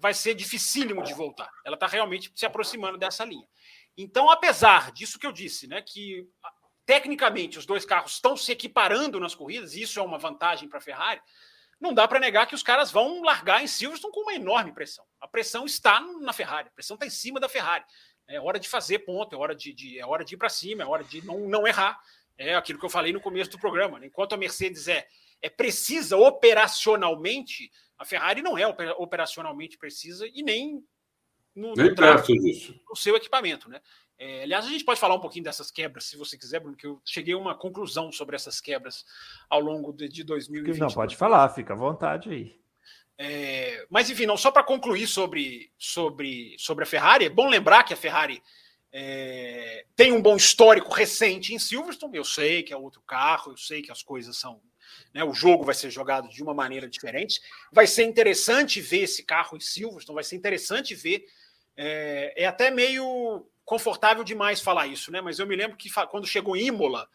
[0.01, 1.49] vai ser dificílimo de voltar.
[1.63, 3.47] Ela está realmente se aproximando dessa linha.
[3.95, 6.27] Então, apesar disso que eu disse, né, que
[6.85, 10.79] tecnicamente os dois carros estão se equiparando nas corridas, e isso é uma vantagem para
[10.79, 11.21] a Ferrari,
[11.79, 15.05] não dá para negar que os caras vão largar em Silverstone com uma enorme pressão.
[15.19, 17.83] A pressão está na Ferrari, a pressão está em cima da Ferrari.
[18.27, 20.83] É hora de fazer ponto, é hora de, de é hora de ir para cima,
[20.83, 21.99] é hora de não, não errar.
[22.37, 23.99] É aquilo que eu falei no começo do programa.
[23.99, 24.07] Né?
[24.07, 25.07] Enquanto a Mercedes é,
[25.41, 28.65] é precisa operacionalmente a Ferrari não é
[28.97, 30.83] operacionalmente precisa e nem
[31.55, 32.73] no, nem no, perto disso.
[32.89, 33.79] no seu equipamento, né?
[34.17, 36.87] É, aliás, a gente pode falar um pouquinho dessas quebras, se você quiser, Bruno, que
[36.87, 39.05] eu cheguei a uma conclusão sobre essas quebras
[39.47, 40.79] ao longo de, de 2020.
[40.79, 42.59] Não, pode falar, fica à vontade aí.
[43.19, 47.83] É, mas, enfim, não, só para concluir sobre, sobre, sobre a Ferrari, é bom lembrar
[47.83, 48.41] que a Ferrari
[48.91, 52.17] é, tem um bom histórico recente em Silverstone.
[52.17, 54.59] Eu sei que é outro carro, eu sei que as coisas são
[55.13, 55.23] né?
[55.23, 57.41] O jogo vai ser jogado de uma maneira diferente.
[57.71, 61.25] Vai ser interessante ver esse carro em Silverstone, vai ser interessante ver.
[61.75, 65.21] É, é até meio confortável demais falar isso, né?
[65.21, 67.08] Mas eu me lembro que quando chegou Imola,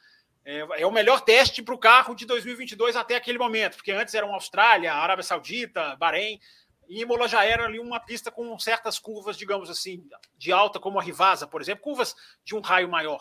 [0.44, 4.14] é, é o melhor teste para o carro de 2022 até aquele momento, porque antes
[4.14, 6.40] eram Austrália, Arábia Saudita, Bahrein.
[6.88, 10.08] Imola já era ali uma pista com certas curvas, digamos assim,
[10.38, 13.20] de alta, como a Rivasa, por exemplo, curvas de um raio maior.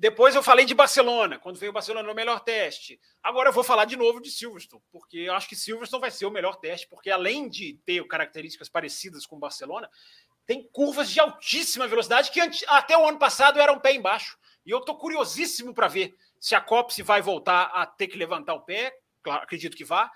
[0.00, 2.98] Depois eu falei de Barcelona, quando veio o Barcelona no melhor teste.
[3.22, 6.24] Agora eu vou falar de novo de Silverstone, porque eu acho que Silverstone vai ser
[6.24, 9.90] o melhor teste, porque além de ter características parecidas com o Barcelona,
[10.46, 14.38] tem curvas de altíssima velocidade que até o ano passado eram pé embaixo.
[14.64, 18.54] E eu estou curiosíssimo para ver se a Copse vai voltar a ter que levantar
[18.54, 18.96] o pé.
[19.22, 20.10] Claro, acredito que vá.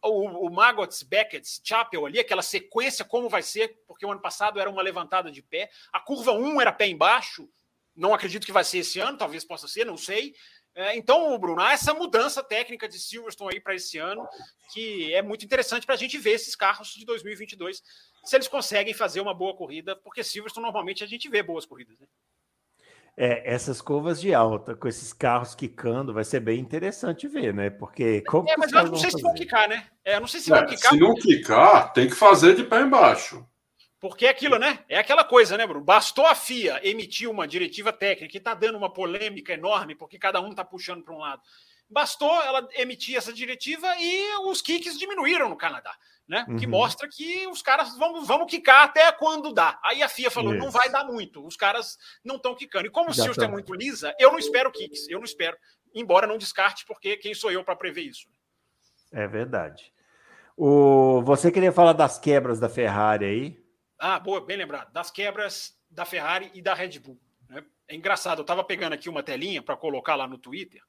[0.00, 4.60] O, o Magots, Beckett, Chapel ali, aquela sequência, como vai ser, porque o ano passado
[4.60, 5.68] era uma levantada de pé.
[5.92, 7.48] A curva 1 era pé embaixo,
[7.96, 10.34] não acredito que vai ser esse ano, talvez possa ser, não sei.
[10.74, 14.26] É, então, Bruno, há essa mudança técnica de Silverstone aí para esse ano,
[14.72, 17.80] que é muito interessante para a gente ver esses carros de 2022,
[18.24, 21.96] se eles conseguem fazer uma boa corrida, porque Silverstone normalmente a gente vê boas corridas.
[22.00, 22.06] Né?
[23.16, 27.70] É, essas curvas de alta, com esses carros quicando, vai ser bem interessante ver, né?
[27.70, 28.22] Porque.
[28.22, 29.86] Como é, mas eu não sei se vão quicar, né?
[30.04, 30.90] É, não sei se é, vão quicar.
[30.90, 33.46] Se não quicar, tem que fazer de pé embaixo.
[34.04, 34.80] Porque é aquilo, né?
[34.86, 35.82] É aquela coisa, né, Bruno?
[35.82, 40.42] Bastou a FIA emitir uma diretiva técnica e está dando uma polêmica enorme, porque cada
[40.42, 41.40] um está puxando para um lado.
[41.88, 45.96] Bastou ela emitir essa diretiva e os kicks diminuíram no Canadá,
[46.28, 46.44] né?
[46.46, 46.56] Uhum.
[46.58, 49.80] Que mostra que os caras vão, vão quicar até quando dá.
[49.82, 50.62] Aí a FIA falou: Isso.
[50.62, 52.86] não vai dar muito, os caras não estão quicando.
[52.86, 55.56] E como Já o Silvio é muito lisa, eu não espero kicks, eu não espero,
[55.94, 58.28] embora não descarte, porque quem sou eu para prever isso?
[59.10, 59.90] É verdade.
[60.54, 61.22] O...
[61.22, 63.63] Você queria falar das quebras da Ferrari aí?
[64.06, 64.92] Ah, boa, bem lembrado.
[64.92, 67.18] Das quebras da Ferrari e da Red Bull.
[67.48, 67.64] Né?
[67.88, 70.82] É engraçado, eu estava pegando aqui uma telinha para colocar lá no Twitter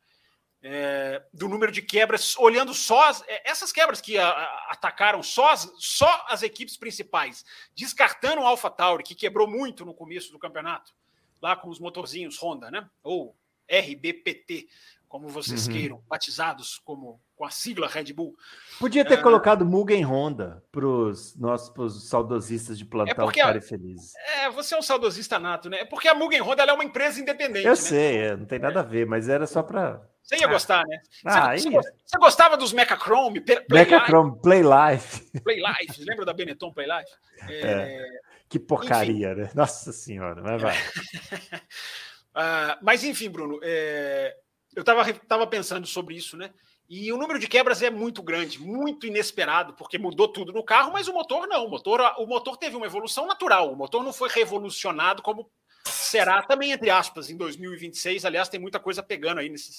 [0.61, 5.23] é, do número de quebras, olhando só as, é, essas quebras que a, a, atacaram
[5.23, 10.37] só as, só as equipes principais, descartando o AlphaTauri, que quebrou muito no começo do
[10.37, 10.93] campeonato,
[11.41, 12.85] lá com os motorzinhos Honda, né?
[13.01, 13.33] Ou
[13.65, 14.67] RBPT,
[15.07, 15.73] como vocês uhum.
[15.73, 18.35] queiram, batizados como com a sigla Red Bull.
[18.79, 19.21] Podia ter é...
[19.21, 24.13] colocado Mugen Honda para os nossos pros saudosistas de plantão é ficarem felizes.
[24.37, 25.81] É, você é um saudosista nato, né?
[25.81, 27.65] É porque a Mugen Honda é uma empresa independente.
[27.65, 27.75] Eu né?
[27.75, 30.49] sei, é, não tem nada a ver, mas era só para você ia ah.
[30.49, 30.99] gostar, né?
[31.23, 33.41] Ah, você, você, gostava dos Mechachrome?
[33.41, 35.21] Play Mechachrome, Play Life.
[35.41, 37.11] Play Life, lembra da Benetton Play Life?
[37.47, 37.67] É...
[37.67, 38.07] É.
[38.49, 39.41] Que porcaria, enfim.
[39.41, 39.51] né?
[39.53, 40.75] Nossa Senhora, mas vai.
[40.75, 44.35] uh, mas enfim, Bruno, é...
[44.75, 46.51] eu estava tava pensando sobre isso, né?
[46.87, 50.93] E o número de quebras é muito grande, muito inesperado, porque mudou tudo no carro,
[50.93, 51.65] mas o motor não.
[51.65, 53.71] O motor, o motor teve uma evolução natural.
[53.71, 55.49] O motor não foi revolucionado como
[55.83, 58.23] será também, entre aspas, em 2026.
[58.23, 59.77] Aliás, tem muita coisa pegando aí nesses,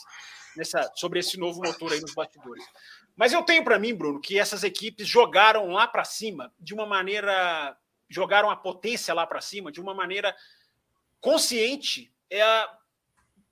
[0.57, 2.65] nessa, sobre esse novo motor aí nos bastidores.
[3.15, 6.87] Mas eu tenho para mim, Bruno, que essas equipes jogaram lá para cima de uma
[6.87, 7.77] maneira.
[8.09, 10.35] jogaram a potência lá para cima de uma maneira
[11.21, 12.13] consciente.
[12.29, 12.69] É,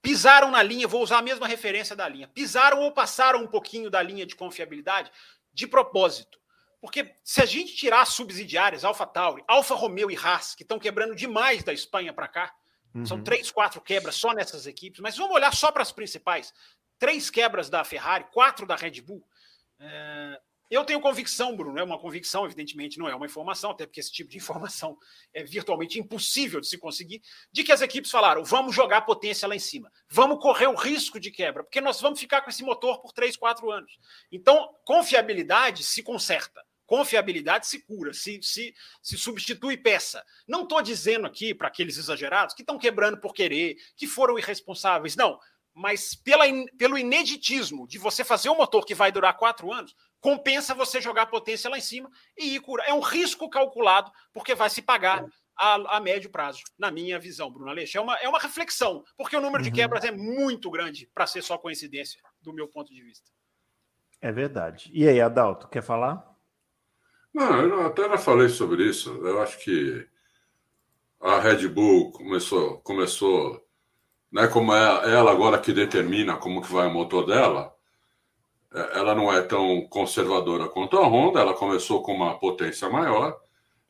[0.05, 2.29] pisaram na linha, vou usar a mesma referência da linha.
[2.29, 5.11] Pisaram ou passaram um pouquinho da linha de confiabilidade
[5.51, 6.39] de propósito.
[6.79, 10.79] Porque se a gente tirar as subsidiárias, Alfa Tauri, Alfa Romeo e Haas, que estão
[10.79, 12.55] quebrando demais da Espanha para cá,
[12.95, 13.07] uhum.
[13.07, 16.53] são três, quatro quebras só nessas equipes, mas vamos olhar só para as principais.
[16.99, 19.27] Três quebras da Ferrari, quatro da Red Bull.
[19.81, 20.39] É...
[20.75, 24.11] Eu tenho convicção, Bruno, é uma convicção, evidentemente não é uma informação, até porque esse
[24.11, 24.99] tipo de informação
[25.33, 29.55] é virtualmente impossível de se conseguir, de que as equipes falaram: vamos jogar potência lá
[29.55, 33.01] em cima, vamos correr o risco de quebra, porque nós vamos ficar com esse motor
[33.01, 34.01] por três, quatro anos.
[34.33, 36.61] Então, confiabilidade se conserta.
[36.87, 40.23] Confiabilidade se cura, se, se, se substitui peça.
[40.47, 45.17] Não estou dizendo aqui para aqueles exagerados que estão quebrando por querer, que foram irresponsáveis.
[45.17, 45.39] Não,
[45.75, 46.45] mas pela,
[46.79, 51.27] pelo ineditismo de você fazer um motor que vai durar quatro anos, compensa você jogar
[51.27, 52.89] potência lá em cima e ir curar.
[52.89, 55.23] É um risco calculado, porque vai se pagar
[55.55, 57.99] a, a médio prazo, na minha visão, Bruno Aleixo.
[57.99, 59.71] É uma, é uma reflexão, porque o número uhum.
[59.71, 63.31] de quebras é muito grande para ser só coincidência, do meu ponto de vista.
[64.19, 64.91] É verdade.
[64.95, 66.27] E aí, Adalto, quer falar?
[67.35, 69.11] Não, eu até já falei sobre isso.
[69.27, 70.09] Eu acho que
[71.21, 73.63] a Red Bull começou, começou,
[74.33, 74.47] né?
[74.49, 77.74] Como é ela agora que determina como que vai o motor dela,
[78.93, 81.41] ela não é tão conservadora quanto a Honda.
[81.41, 83.41] Ela começou com uma potência maior,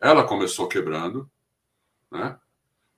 [0.00, 1.28] ela começou quebrando,
[2.10, 2.38] né?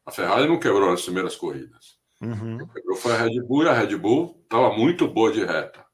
[0.04, 1.96] A Ferrari não quebrou nas primeiras corridas.
[2.20, 2.66] Uhum.
[2.68, 5.84] Quebrou foi a Red Bull e a Red Bull estava muito boa de reta.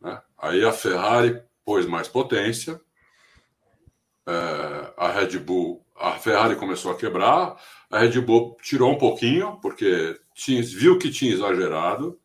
[0.00, 0.20] Né?
[0.38, 2.80] Aí a Ferrari pôs mais potência
[4.26, 7.56] é, a Red Bull, a Ferrari começou a quebrar,
[7.90, 12.18] a Red Bull tirou um pouquinho, porque tinha, viu que tinha exagerado,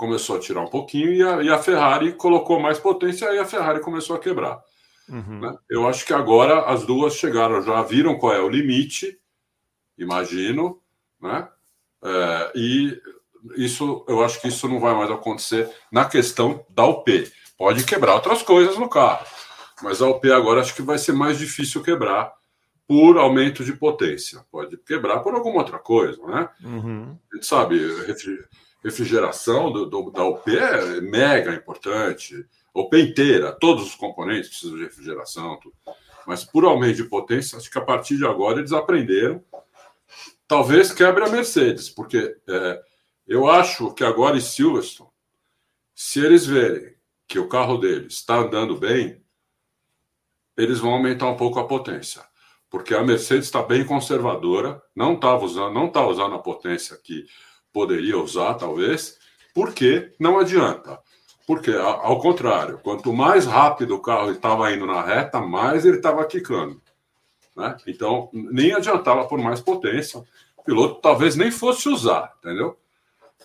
[0.00, 3.44] começou a tirar um pouquinho, e a, e a Ferrari colocou mais potência, e a
[3.44, 4.60] Ferrari começou a quebrar.
[5.08, 5.40] Uhum.
[5.40, 5.56] Né?
[5.68, 9.18] Eu acho que agora as duas chegaram, já viram qual é o limite,
[9.98, 10.80] imagino,
[11.20, 11.46] né?
[12.02, 12.98] É, e
[13.56, 17.30] isso, eu acho que isso não vai mais acontecer na questão da UP.
[17.58, 19.26] Pode quebrar outras coisas no carro
[19.82, 22.32] mas a OP agora acho que vai ser mais difícil quebrar
[22.86, 24.44] por aumento de potência.
[24.50, 26.48] Pode quebrar por alguma outra coisa, né?
[26.62, 27.18] Uhum.
[27.32, 27.78] A gente sabe,
[28.82, 32.46] refrigeração do, do, da OP é mega importante.
[32.72, 35.58] OP inteira, todos os componentes precisam de refrigeração.
[35.60, 35.74] Tudo.
[36.26, 39.42] Mas por aumento de potência, acho que a partir de agora eles aprenderam.
[40.46, 42.82] Talvez quebre a Mercedes, porque é,
[43.26, 45.10] eu acho que agora em Silverstone,
[45.94, 46.94] se eles verem
[47.28, 49.22] que o carro deles está andando bem,
[50.56, 52.22] eles vão aumentar um pouco a potência,
[52.68, 57.24] porque a Mercedes está bem conservadora, não estava usando, não está usando a potência que
[57.72, 59.18] poderia usar, talvez,
[59.54, 60.98] porque não adianta.
[61.46, 66.24] Porque, ao contrário, quanto mais rápido o carro estava indo na reta, mais ele estava
[66.24, 66.80] quicando.
[67.56, 67.76] Né?
[67.86, 70.22] Então, nem adiantava por mais potência.
[70.56, 72.78] O piloto talvez nem fosse usar, entendeu?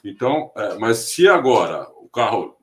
[0.03, 2.55] Então, é, mas se agora o carro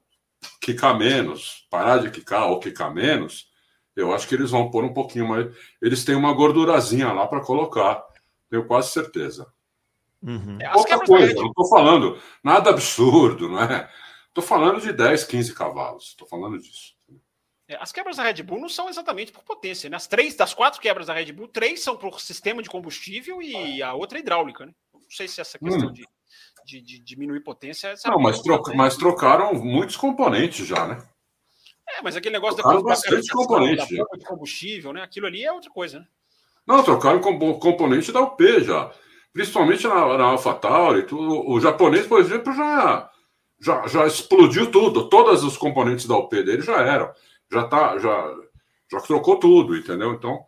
[0.60, 3.50] quicar menos, parar de quicar ou quicar menos,
[3.94, 5.54] Eu acho que eles vão pôr um pouquinho mais.
[5.80, 8.02] Eles têm uma gordurazinha lá para colocar,
[8.48, 9.46] tenho quase certeza.
[10.22, 10.58] Uhum.
[10.60, 13.90] É, Outra coisa, não estou falando nada absurdo, não é?
[14.28, 16.94] Estou falando de 10, 15 cavalos, estou falando disso.
[17.68, 19.96] É, as quebras da Red Bull não são exatamente por potência, né?
[19.96, 23.82] As três das quatro quebras da Red Bull, três são por sistema de combustível e
[23.82, 24.72] a outra é hidráulica, né?
[24.94, 25.92] Não sei se essa questão hum.
[25.92, 26.06] de,
[26.64, 27.94] de, de, diminuir potência.
[28.06, 31.02] Não, mas, troca, mas trocaram muitos componentes já, né?
[31.88, 35.02] É, mas aquele negócio trocaram depois bastante componente, da de combustível, né?
[35.02, 36.06] Aquilo ali é outra coisa, né?
[36.66, 38.92] Não, trocaram componente da UP já
[39.32, 43.10] principalmente na, na AlphaTauri, o, japonês, por exemplo, já,
[43.60, 47.10] já, já explodiu tudo, todos os componentes da UP dele já eram,
[47.50, 48.34] já tá, já,
[48.90, 50.12] já trocou tudo, entendeu?
[50.12, 50.44] Então,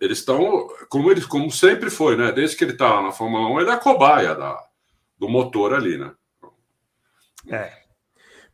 [0.00, 2.32] eles estão, como, eles, como sempre foi, né?
[2.32, 4.58] Desde que ele está na Fórmula 1, ele é a cobaia da,
[5.16, 6.12] do motor ali, né?
[7.48, 7.78] É.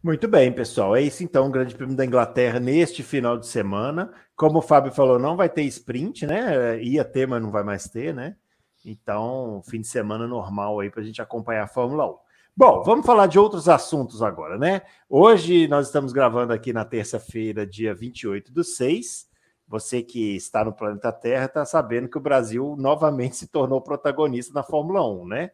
[0.02, 0.94] Muito bem, pessoal.
[0.94, 4.12] É isso então, o Grande Prêmio da Inglaterra neste final de semana.
[4.36, 6.78] Como o Fábio falou, não vai ter sprint, né?
[6.82, 8.36] Ia ter, mas não vai mais ter, né?
[8.84, 12.16] Então, fim de semana normal aí para a gente acompanhar a Fórmula 1.
[12.56, 14.82] Bom, vamos falar de outros assuntos agora, né?
[15.08, 19.28] Hoje nós estamos gravando aqui na terça-feira, dia 28 do 6.
[19.66, 24.52] Você que está no planeta Terra está sabendo que o Brasil novamente se tornou protagonista
[24.52, 25.50] na Fórmula 1, né?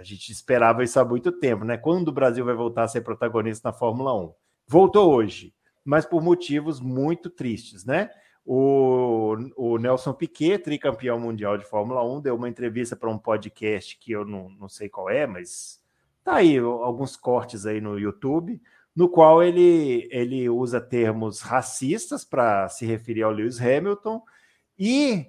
[0.00, 1.76] A gente esperava isso há muito tempo, né?
[1.76, 4.32] Quando o Brasil vai voltar a ser protagonista na Fórmula 1?
[4.66, 8.10] Voltou hoje, mas por motivos muito tristes, né?
[8.50, 13.98] O, o Nelson Piquet, tricampeão mundial de Fórmula 1, deu uma entrevista para um podcast
[13.98, 15.82] que eu não, não sei qual é, mas
[16.24, 18.58] tá aí alguns cortes aí no YouTube,
[18.96, 24.22] no qual ele, ele usa termos racistas para se referir ao Lewis Hamilton
[24.78, 25.26] e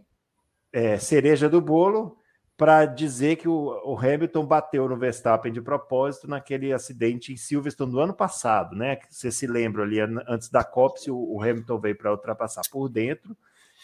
[0.72, 2.19] é, cereja do bolo,
[2.60, 7.94] para dizer que o, o, Hamilton bateu no Verstappen de propósito naquele acidente em Silverstone
[7.94, 9.00] do ano passado, né?
[9.10, 13.34] Você se lembra ali, antes da Copse, o, o Hamilton veio para ultrapassar por dentro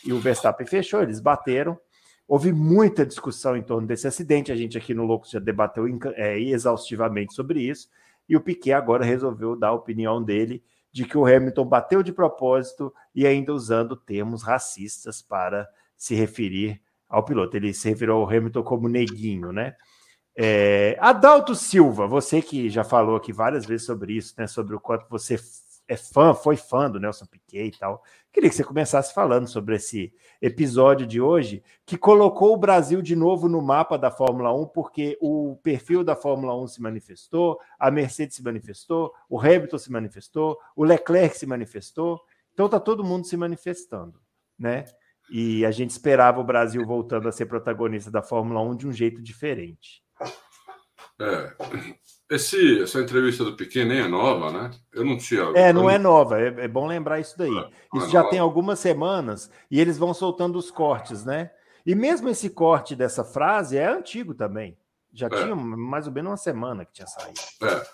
[0.03, 1.79] e o Verstappen fechou, eles bateram.
[2.27, 6.37] Houve muita discussão em torno desse acidente, a gente aqui no Loucos já debateu é,
[6.37, 7.87] exaustivamente sobre isso,
[8.27, 10.61] e o Piquet agora resolveu dar a opinião dele
[10.91, 16.81] de que o Hamilton bateu de propósito e ainda usando termos racistas para se referir
[17.09, 17.55] ao piloto.
[17.55, 19.75] Ele se referiu ao Hamilton como neguinho, né?
[20.37, 24.47] É, Adalto Silva, você que já falou aqui várias vezes sobre isso, né?
[24.47, 25.37] Sobre o quanto você
[25.87, 28.03] é fã, foi fã do Nelson Piquet e tal.
[28.33, 33.15] Queria que você começasse falando sobre esse episódio de hoje, que colocou o Brasil de
[33.15, 37.91] novo no mapa da Fórmula 1, porque o perfil da Fórmula 1 se manifestou, a
[37.91, 42.19] Mercedes se manifestou, o Hamilton se manifestou, o Leclerc se manifestou.
[42.53, 44.19] Então tá todo mundo se manifestando,
[44.57, 44.85] né?
[45.29, 48.91] E a gente esperava o Brasil voltando a ser protagonista da Fórmula 1 de um
[48.91, 50.03] jeito diferente.
[51.19, 51.53] É.
[52.29, 54.71] Esse, essa entrevista do Piquet nem é nova, né?
[54.93, 55.43] Eu não tinha.
[55.55, 56.41] É, não é nova.
[56.41, 57.55] É, é bom lembrar isso daí.
[57.55, 58.31] É, isso é já nova.
[58.31, 61.51] tem algumas semanas e eles vão soltando os cortes, né?
[61.85, 64.77] E mesmo esse corte dessa frase é antigo também.
[65.13, 65.29] Já é.
[65.29, 67.39] tinha mais ou menos uma semana que tinha saído.
[67.61, 67.85] É.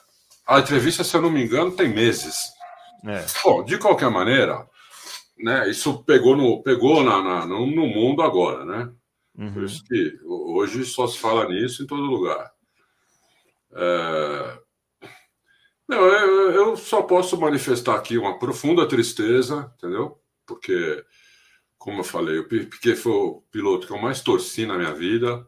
[0.48, 2.36] A entrevista, se eu não me engano, tem meses.
[3.06, 3.26] É.
[3.44, 4.66] Bom, de qualquer maneira,
[5.42, 8.92] né, isso pegou, no, pegou na, na no, no, mundo agora, né?
[9.38, 9.54] Uhum.
[9.54, 12.52] Por isso que hoje só se fala nisso em todo lugar.
[13.74, 14.60] É...
[15.88, 20.20] Não, eu, eu só posso manifestar aqui uma profunda tristeza, entendeu?
[20.46, 21.04] Porque,
[21.78, 25.46] como eu falei, o Piquet foi o piloto que eu mais torci na minha vida.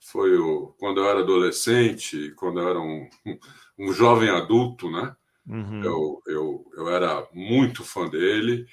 [0.00, 3.08] Foi o, quando eu era adolescente, quando eu era um,
[3.78, 5.16] um jovem adulto, né?
[5.48, 5.82] Uhum.
[5.82, 8.66] Eu, eu, eu era muito fã dele.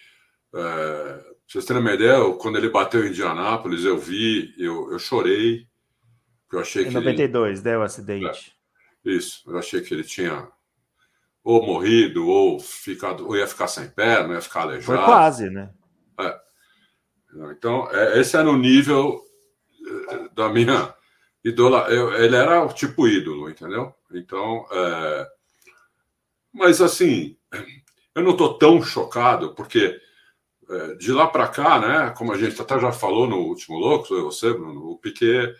[0.55, 5.67] É, vocês terem uma ideia, quando ele bateu em Indianápolis, eu vi, eu, eu chorei.
[6.51, 7.69] Eu achei em que 92, ele...
[7.69, 8.55] né, o acidente.
[9.05, 10.47] É, isso, eu achei que ele tinha
[11.43, 14.85] ou morrido, ou, ficado, ou ia ficar sem perna, ia ficar aleijado.
[14.85, 15.69] Foi quase, né?
[16.19, 16.39] É.
[17.51, 19.19] Então, é, esse era o nível
[20.09, 20.93] é, da minha
[21.43, 21.89] ídola.
[21.89, 23.93] Eu, ele era o tipo ídolo, entendeu?
[24.11, 25.27] Então, é...
[26.53, 27.35] mas assim,
[28.15, 29.99] eu não estou tão chocado, porque
[30.97, 34.53] de lá para cá, né, como a gente até já falou no último Louco, você,
[34.53, 35.55] Bruno, o Piquet,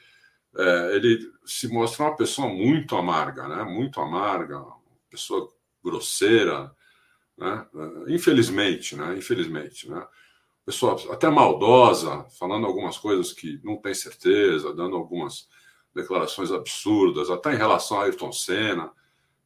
[0.56, 4.78] é, ele se mostra uma pessoa muito amarga, né, muito amarga, uma
[5.10, 5.52] pessoa
[5.84, 6.72] grosseira,
[7.38, 7.66] né,
[8.08, 10.06] é, infelizmente, né, infelizmente, né,
[10.66, 15.48] pessoa até maldosa, falando algumas coisas que não tem certeza, dando algumas
[15.94, 18.92] declarações absurdas, até em relação a Ayrton Senna,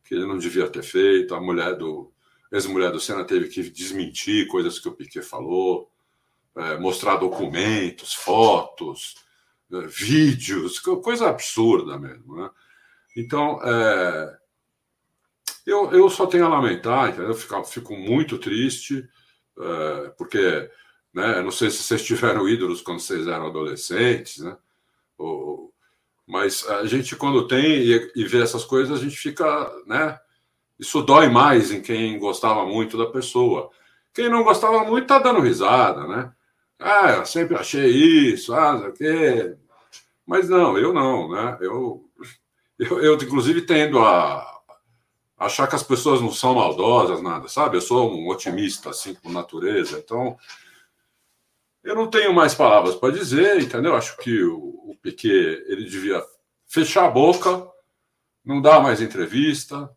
[0.04, 2.12] que ele não devia ter feito, a mulher do
[2.52, 5.90] ex-mulher do Senna teve que desmentir coisas que o Piquet falou,
[6.56, 9.16] é, mostrar documentos, fotos,
[9.72, 12.36] é, vídeos, coisa absurda mesmo.
[12.36, 12.50] Né?
[13.16, 14.38] Então, é,
[15.66, 17.30] eu, eu só tenho a lamentar, entendeu?
[17.30, 19.08] Eu fico, fico muito triste.
[19.60, 20.70] é, porque
[21.14, 24.56] né, não sei se vocês tiveram ídolos quando vocês eram adolescentes, né?
[25.18, 25.74] Ou,
[26.28, 30.20] mas a gente, quando tem e, e vê essas coisas, a gente fica, né?
[30.80, 33.70] Isso dói mais em quem gostava muito da pessoa.
[34.14, 36.32] Quem não gostava muito tá dando risada, né?
[36.80, 39.58] Ah, eu sempre achei isso, ah, sei o quê.
[40.26, 41.58] Mas não, eu não, né?
[41.62, 42.08] Eu,
[42.78, 44.46] eu, eu inclusive, tendo a
[45.38, 47.78] achar que as pessoas não são maldosas, nada, sabe?
[47.78, 50.00] Eu sou um otimista, assim, por natureza.
[50.00, 50.38] Então,
[51.84, 53.96] eu não tenho mais palavras para dizer, entendeu?
[53.96, 56.24] Acho que o, o Piquet, ele devia
[56.68, 57.68] fechar a boca,
[58.44, 59.90] não dar mais entrevista,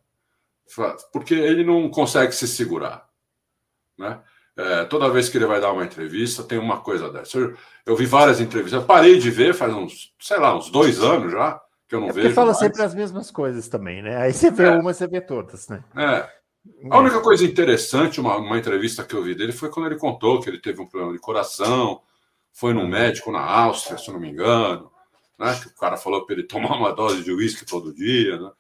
[1.13, 3.07] porque ele não consegue se segurar,
[3.99, 4.21] né?
[4.57, 7.39] É, toda vez que ele vai dar uma entrevista, tem uma coisa dessa.
[7.39, 7.57] Eu,
[7.87, 11.33] eu vi várias entrevistas, eu parei de ver faz uns, sei lá, uns dois anos
[11.33, 12.27] já, que eu não é vejo.
[12.27, 12.59] Ele fala mais.
[12.59, 14.17] sempre as mesmas coisas também, né?
[14.17, 14.71] Aí você vê é.
[14.73, 15.83] uma, você vê todas, né?
[15.97, 16.29] É.
[16.91, 20.41] A única coisa interessante, uma, uma entrevista que eu vi dele, foi quando ele contou
[20.41, 22.03] que ele teve um problema de coração,
[22.53, 24.91] foi num médico na Áustria, se eu não me engano,
[25.39, 25.59] né?
[25.59, 28.51] Que o cara falou para ele tomar uma dose de uísque todo dia, né?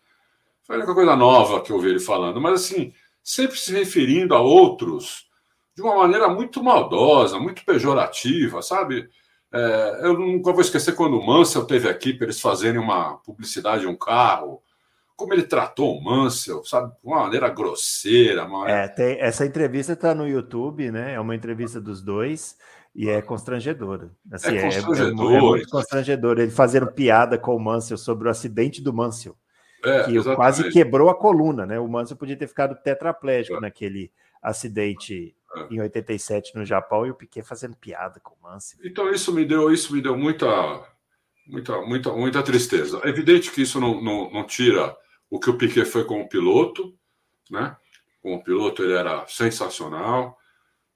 [0.70, 2.40] Foi a única coisa nova que eu vi ele falando.
[2.40, 2.92] Mas, assim,
[3.24, 5.26] sempre se referindo a outros
[5.74, 9.10] de uma maneira muito maldosa, muito pejorativa, sabe?
[9.52, 13.80] É, eu nunca vou esquecer quando o Mansell teve aqui para eles fazerem uma publicidade
[13.80, 14.62] de um carro.
[15.16, 16.92] Como ele tratou o Mansell, sabe?
[16.92, 18.44] De uma maneira grosseira.
[18.44, 18.70] Uma...
[18.70, 21.14] É, tem, essa entrevista está no YouTube, né?
[21.14, 22.56] É uma entrevista dos dois
[22.94, 24.12] e é constrangedora.
[24.30, 25.32] Assim, é, constrangedor.
[25.32, 26.38] É, é, é muito constrangedor.
[26.38, 29.34] Ele fazendo piada com o Mansell sobre o acidente do Mansell.
[29.82, 30.36] É, que exatamente.
[30.36, 31.78] quase quebrou a coluna, né?
[31.78, 33.60] O Mansell podia ter ficado tetraplégico é.
[33.60, 34.10] naquele
[34.42, 35.74] acidente é.
[35.74, 38.80] em 87 no Japão e o Piquet fazendo piada com o Mansell.
[38.84, 40.46] Então isso me deu, isso me deu muita,
[41.46, 43.00] muita, muita, muita tristeza.
[43.04, 44.96] É evidente que isso não, não, não tira
[45.30, 46.94] o que o Piquet foi como piloto,
[47.50, 47.76] né?
[48.20, 50.36] Como piloto ele era sensacional,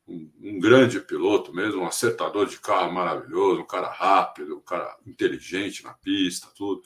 [0.07, 4.95] um, um, grande piloto mesmo, um acertador de carro maravilhoso, um cara rápido, um cara
[5.07, 6.83] inteligente na pista, tudo.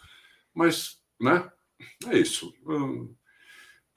[0.55, 1.51] Mas, né?
[2.09, 2.53] É isso.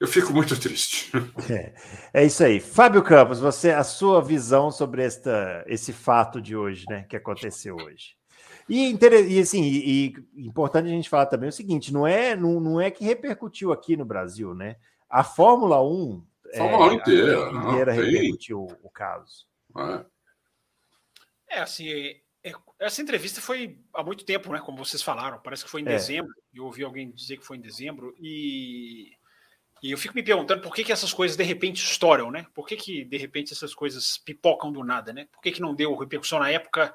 [0.00, 1.12] Eu fico muito triste.
[1.48, 1.74] É,
[2.12, 2.58] é, isso aí.
[2.58, 7.76] Fábio Campos, você a sua visão sobre esta, esse fato de hoje, né, que aconteceu
[7.76, 8.16] hoje.
[8.68, 8.96] E,
[9.28, 12.80] e assim, e, e, importante a gente falar também o seguinte: não é, não, não
[12.80, 14.76] é que repercutiu aqui no Brasil, né?
[15.08, 16.26] A Fórmula 1
[16.56, 19.46] Fórmula é, 1 inteira, inteira não, repercutiu o, o caso.
[21.48, 22.21] É, é assim, é,
[22.78, 24.60] essa entrevista foi há muito tempo, né?
[24.60, 25.90] Como vocês falaram, parece que foi em é.
[25.90, 26.34] dezembro.
[26.52, 29.12] Eu ouvi alguém dizer que foi em dezembro e
[29.82, 32.46] e eu fico me perguntando por que, que essas coisas de repente estouram, né?
[32.54, 35.26] Por que, que de repente essas coisas pipocam do nada, né?
[35.32, 36.94] Por que, que não deu repercussão na época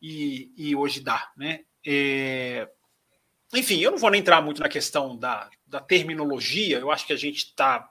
[0.00, 1.64] e, e hoje dá, né?
[1.86, 2.66] É...
[3.52, 6.78] Enfim, eu não vou nem entrar muito na questão da, da terminologia.
[6.78, 7.86] Eu acho que a gente está.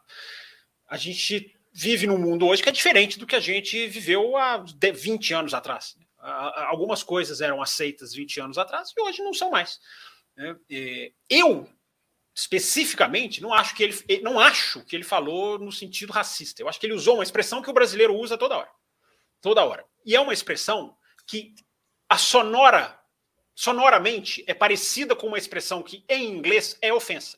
[0.87, 4.57] A gente vive num mundo hoje que é diferente do que a gente viveu há
[4.57, 5.95] 20 anos atrás.
[6.23, 9.79] Algumas coisas eram aceitas 20 anos atrás e hoje não são mais.
[10.35, 10.55] Né?
[11.29, 11.69] Eu
[12.35, 16.61] especificamente, não acho que ele não acho que ele falou no sentido racista.
[16.61, 18.69] Eu acho que ele usou uma expressão que o brasileiro usa toda hora.
[19.39, 19.85] Toda hora.
[20.05, 20.97] E é uma expressão
[21.27, 21.53] que
[22.09, 22.99] a sonora
[23.55, 27.37] sonoramente é parecida com uma expressão que em inglês é ofensa.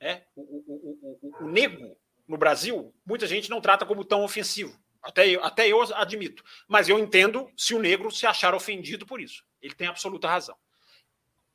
[0.00, 1.96] É, o, o, o, o, nego
[2.26, 4.78] no Brasil, muita gente não trata como tão ofensivo.
[5.06, 6.42] Até eu, até eu admito.
[6.68, 9.44] Mas eu entendo se o negro se achar ofendido por isso.
[9.62, 10.56] Ele tem absoluta razão.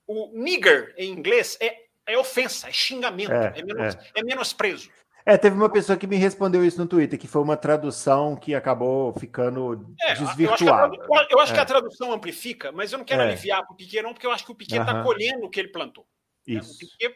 [0.08, 4.00] O nigger, em inglês, é é ofensa, é xingamento, é, é, menos, é.
[4.16, 4.90] é menosprezo.
[5.24, 8.56] É, teve uma pessoa que me respondeu isso no Twitter, que foi uma tradução que
[8.56, 10.96] acabou ficando é, desvirtuada.
[10.96, 11.56] Eu acho, que a, eu acho é.
[11.56, 13.26] que a tradução amplifica, mas eu não quero é.
[13.26, 15.60] aliviar para o Piquet, não, porque eu acho que o Piquet está colhendo o que
[15.60, 16.08] ele plantou.
[16.48, 16.56] Né?
[16.56, 16.74] Isso.
[16.74, 17.16] O Piquet,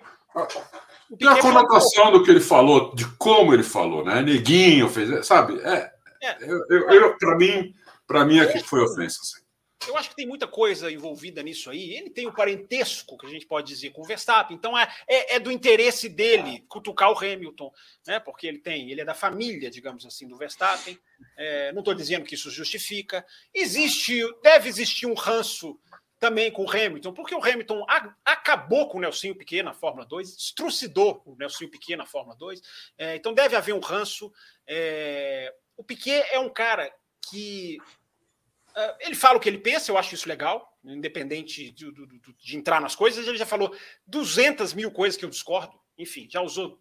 [1.09, 2.19] o Piquet a conotação plantou.
[2.19, 4.21] do que ele falou, de como ele falou, né?
[4.21, 5.59] Neguinho, fez, sabe?
[5.61, 5.91] É,
[6.41, 7.73] eu, eu, eu para mim,
[8.07, 9.19] para mim aqui foi ofensa.
[9.87, 11.93] Eu acho que tem muita coisa envolvida nisso aí.
[11.93, 14.55] Ele tem o parentesco, que a gente pode dizer, com o Verstappen.
[14.55, 17.71] Então é, é, é, do interesse dele cutucar o Hamilton,
[18.07, 18.19] né?
[18.19, 20.97] Porque ele tem, ele é da família, digamos assim, do Verstappen.
[21.37, 23.25] É, não estou dizendo que isso justifica.
[23.53, 25.79] Existe, deve existir um ranço
[26.19, 30.05] também com o Hamilton, porque o Hamilton a, acabou com o Nelson Piquet na Fórmula
[30.07, 32.61] 2, estrucidou o Nelson Piquet na Fórmula 2.
[32.97, 34.31] É, então deve haver um ranço.
[34.65, 36.93] É, o Piquet é um cara
[37.29, 37.77] que
[38.75, 42.57] Uh, ele fala o que ele pensa, eu acho isso legal, independente de, de, de,
[42.57, 43.25] entrar nas coisas.
[43.25, 43.73] Ele já falou
[44.05, 46.77] 200 mil coisas que eu discordo, enfim, já usou,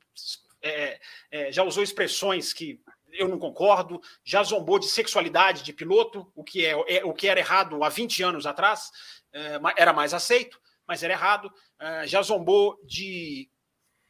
[0.60, 2.80] é, é, já usou expressões que
[3.12, 7.28] eu não concordo, já zombou de sexualidade de piloto, o que, é, é o que
[7.28, 8.90] era errado há 20 anos atrás,
[9.32, 11.46] é, era mais aceito, mas era errado.
[11.80, 13.48] Uh, já zombou de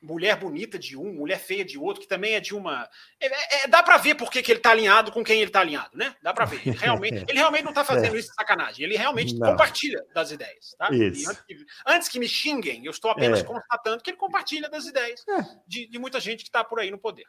[0.05, 2.89] mulher bonita de um, mulher feia de outro, que também é de uma.
[3.19, 5.61] É, é, é dá para ver por que, ele está alinhado com quem ele está
[5.61, 6.15] alinhado, né?
[6.23, 6.61] Dá para ver.
[6.67, 8.19] Ele realmente, ele realmente não está fazendo é.
[8.19, 8.85] isso de sacanagem.
[8.85, 9.51] Ele realmente não.
[9.51, 10.75] compartilha das ideias.
[10.79, 10.89] Tá?
[10.91, 13.45] Antes que, antes, que, me xinguem, eu estou apenas é.
[13.45, 15.43] constatando que ele compartilha das ideias é.
[15.67, 17.25] de, de, muita gente que está por aí no poder.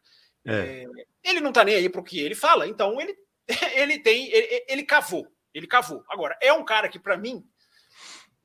[0.48, 0.86] É.
[1.24, 3.16] ele não está nem aí para o que ele fala, então ele,
[3.74, 4.30] ele tem.
[4.32, 5.26] Ele, ele cavou.
[5.54, 6.04] Ele cavou.
[6.10, 7.44] Agora, é um cara que, para mim,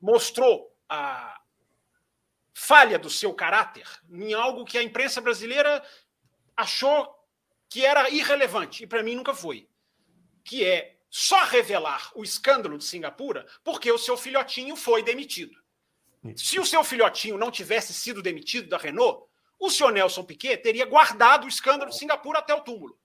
[0.01, 1.40] mostrou a
[2.53, 5.83] falha do seu caráter em algo que a imprensa brasileira
[6.55, 7.13] achou
[7.69, 9.69] que era irrelevante, e para mim nunca foi,
[10.43, 15.59] que é só revelar o escândalo de Singapura porque o seu filhotinho foi demitido.
[16.35, 19.25] Se o seu filhotinho não tivesse sido demitido da Renault,
[19.59, 22.97] o senhor Nelson Piquet teria guardado o escândalo de Singapura até o túmulo.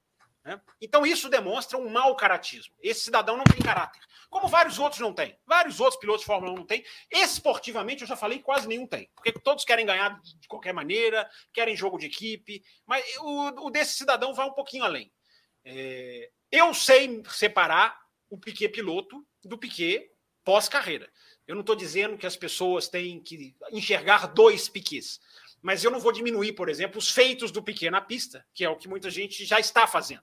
[0.47, 0.61] Né?
[0.80, 2.72] Então, isso demonstra um mau caratismo.
[2.80, 4.01] Esse cidadão não tem caráter.
[4.30, 5.36] Como vários outros não têm.
[5.44, 6.84] Vários outros pilotos de Fórmula 1 não têm.
[7.11, 9.11] Esportivamente, eu já falei, quase nenhum tem.
[9.16, 12.62] Porque todos querem ganhar de qualquer maneira, querem jogo de equipe.
[12.86, 15.12] Mas o, o desse cidadão vai um pouquinho além.
[15.64, 20.09] É, eu sei separar o Piquet piloto do Piquet
[20.44, 21.11] pós-carreira.
[21.44, 25.20] Eu não estou dizendo que as pessoas têm que enxergar dois Piquets.
[25.61, 28.70] Mas eu não vou diminuir, por exemplo, os feitos do Piquet na pista, que é
[28.70, 30.22] o que muita gente já está fazendo.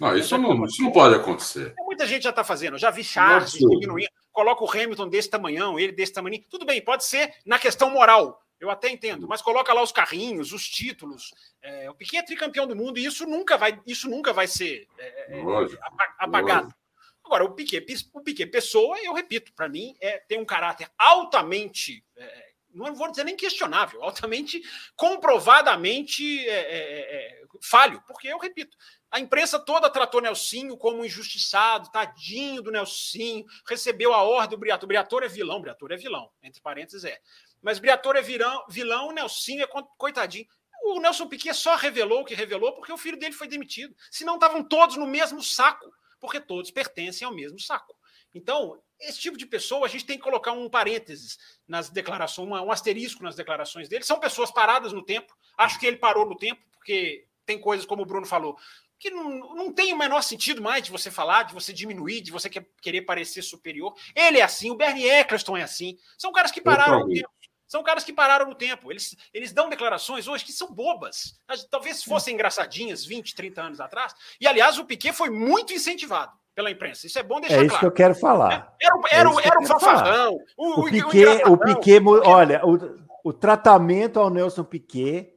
[0.00, 1.74] Não, isso não, isso não pode acontecer.
[1.78, 2.74] Muita gente já está fazendo.
[2.74, 4.10] Eu já vi Charles diminuindo.
[4.32, 6.42] Coloca o Hamilton desse tamanhão, ele desse tamanho.
[6.50, 8.40] Tudo bem, pode ser na questão moral.
[8.58, 11.32] Eu até entendo, mas coloca lá os carrinhos, os títulos.
[11.60, 14.86] É, o Piquet é tricampeão do mundo e isso nunca vai, isso nunca vai ser
[14.98, 15.42] é, é
[16.18, 16.64] apagado.
[16.64, 16.80] Lógico.
[17.24, 22.04] Agora, o Piquet, o Piquet pessoa, eu repito, para mim é, tem um caráter altamente
[22.16, 24.60] é, não vou dizer nem questionável, altamente
[24.96, 28.76] comprovadamente é, é, é, é, falho, porque eu repito,
[29.14, 34.58] a imprensa toda tratou Nelsinho como um injustiçado, tadinho do Nelsinho, recebeu a ordem do
[34.58, 34.88] Briatore.
[34.88, 37.20] Briatore é vilão, Briatore é vilão, entre parênteses é.
[37.62, 40.44] Mas Briatore é vilão, vilão, Nelsinho é coitadinho.
[40.82, 43.94] O Nelson Piquet só revelou o que revelou porque o filho dele foi demitido.
[44.10, 45.88] Senão estavam todos no mesmo saco,
[46.18, 47.94] porque todos pertencem ao mesmo saco.
[48.34, 51.38] Então, esse tipo de pessoa, a gente tem que colocar um parênteses
[51.68, 54.02] nas declarações, um asterisco nas declarações dele.
[54.02, 55.32] São pessoas paradas no tempo.
[55.56, 58.56] Acho que ele parou no tempo, porque tem coisas, como o Bruno falou,
[59.04, 62.32] que não, não tem o menor sentido mais de você falar, de você diminuir, de
[62.32, 63.94] você querer parecer superior.
[64.16, 65.98] Ele é assim, o Bernie Eccleston é assim.
[66.16, 67.28] São caras que pararam no tempo.
[67.66, 68.90] São caras que pararam no tempo.
[68.90, 71.38] Eles, eles dão declarações hoje que são bobas.
[71.70, 74.14] Talvez fossem engraçadinhas 20, 30 anos atrás.
[74.40, 77.06] E, aliás, o Piquet foi muito incentivado pela imprensa.
[77.06, 77.62] Isso é bom deixar claro.
[77.62, 77.80] É isso claro.
[77.80, 78.74] que eu quero falar.
[78.80, 80.38] Era, era, é era, o fanfarrão.
[80.56, 82.78] O, o, Piquet, o, o Piquet, olha, o,
[83.22, 85.33] o tratamento ao Nelson Piquet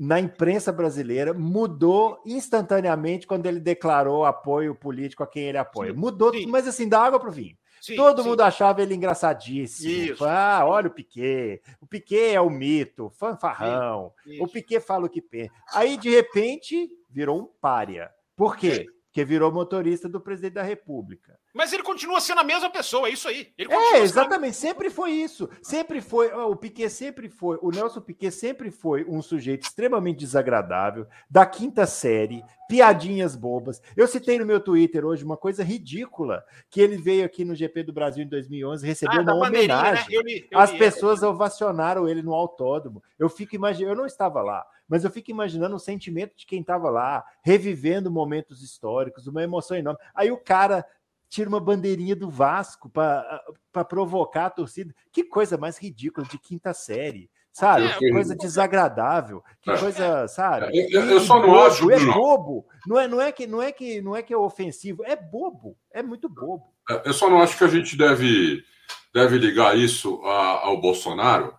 [0.00, 5.92] na imprensa brasileira mudou instantaneamente quando ele declarou apoio político a quem ele apoia.
[5.92, 6.46] Sim, mudou, sim.
[6.46, 7.54] mas assim, dá água para o vinho.
[7.82, 9.90] Sim, Todo mundo achava ele engraçadíssimo.
[9.90, 10.24] Isso.
[10.24, 11.60] Ah, olha o Piquet.
[11.82, 14.12] O Piquet é o mito, fanfarrão.
[14.40, 15.52] O Piquet fala o que pensa.
[15.74, 18.10] Aí, de repente, virou um pária.
[18.34, 18.86] Por quê?
[19.12, 21.38] que virou motorista do presidente da República.
[21.52, 23.52] Mas ele continua sendo a mesma pessoa, é isso aí.
[23.58, 24.68] é, exatamente, sendo...
[24.70, 25.48] sempre foi isso.
[25.62, 31.06] Sempre foi, o Piquet sempre foi, o Nelson Piquet sempre foi um sujeito extremamente desagradável,
[31.28, 33.82] da quinta série, piadinhas bobas.
[33.96, 37.82] Eu citei no meu Twitter hoje uma coisa ridícula, que ele veio aqui no GP
[37.82, 39.48] do Brasil em 2011, recebeu ah, uma né?
[39.48, 40.04] homenagem.
[40.08, 40.16] Né?
[40.16, 43.02] Eu li, eu As li, pessoas ovacionaram ele no autódromo.
[43.18, 46.60] Eu fico imaginando, eu não estava lá, mas eu fico imaginando o sentimento de quem
[46.60, 49.98] estava lá, revivendo momentos históricos, uma emoção enorme.
[50.14, 50.86] Aí o cara
[51.30, 54.94] tira uma bandeirinha do Vasco para provocar a torcida.
[55.10, 57.30] Que coisa mais ridícula de quinta série.
[57.52, 57.86] Sabe?
[57.86, 59.42] É, que coisa desagradável.
[59.62, 59.78] Que é.
[59.78, 60.70] coisa, sabe?
[60.92, 61.90] Eu, eu só não acho.
[61.90, 62.66] É bobo.
[62.86, 65.02] Não é, não, é que, não, é que, não é que é ofensivo.
[65.04, 65.76] É bobo.
[65.90, 66.74] É muito bobo.
[66.88, 68.62] É, eu só não acho que a gente deve,
[69.14, 71.58] deve ligar isso a, ao Bolsonaro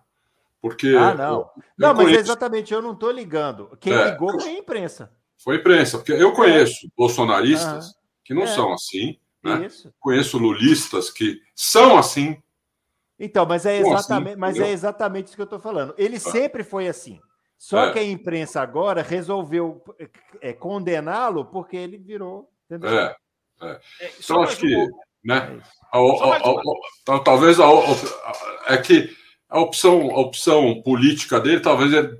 [0.62, 0.94] porque.
[0.96, 1.32] Ah, não.
[1.34, 2.20] Eu, não, eu mas conheço...
[2.20, 3.76] exatamente, eu não estou ligando.
[3.80, 5.12] Quem é, ligou foi a imprensa.
[5.36, 7.92] Foi a imprensa, porque eu conheço bolsonaristas ah,
[8.24, 9.18] que não são assim.
[9.42, 9.68] Né?
[9.98, 12.40] Conheço lulistas que são assim.
[13.18, 15.94] Então, mas é exatamente, assim, mas é exatamente isso que eu estou falando.
[15.96, 16.20] Ele é.
[16.20, 17.20] sempre foi assim.
[17.58, 17.92] Só é.
[17.92, 19.82] que a imprensa agora resolveu
[20.40, 22.50] é, condená-lo porque ele virou.
[22.70, 23.14] É,
[23.62, 23.80] é.
[24.18, 24.88] Então, acho que.
[25.24, 25.60] Né,
[25.92, 27.66] a, a, a, talvez a,
[28.66, 29.16] é que
[29.48, 32.18] a opção, a opção política dele talvez ele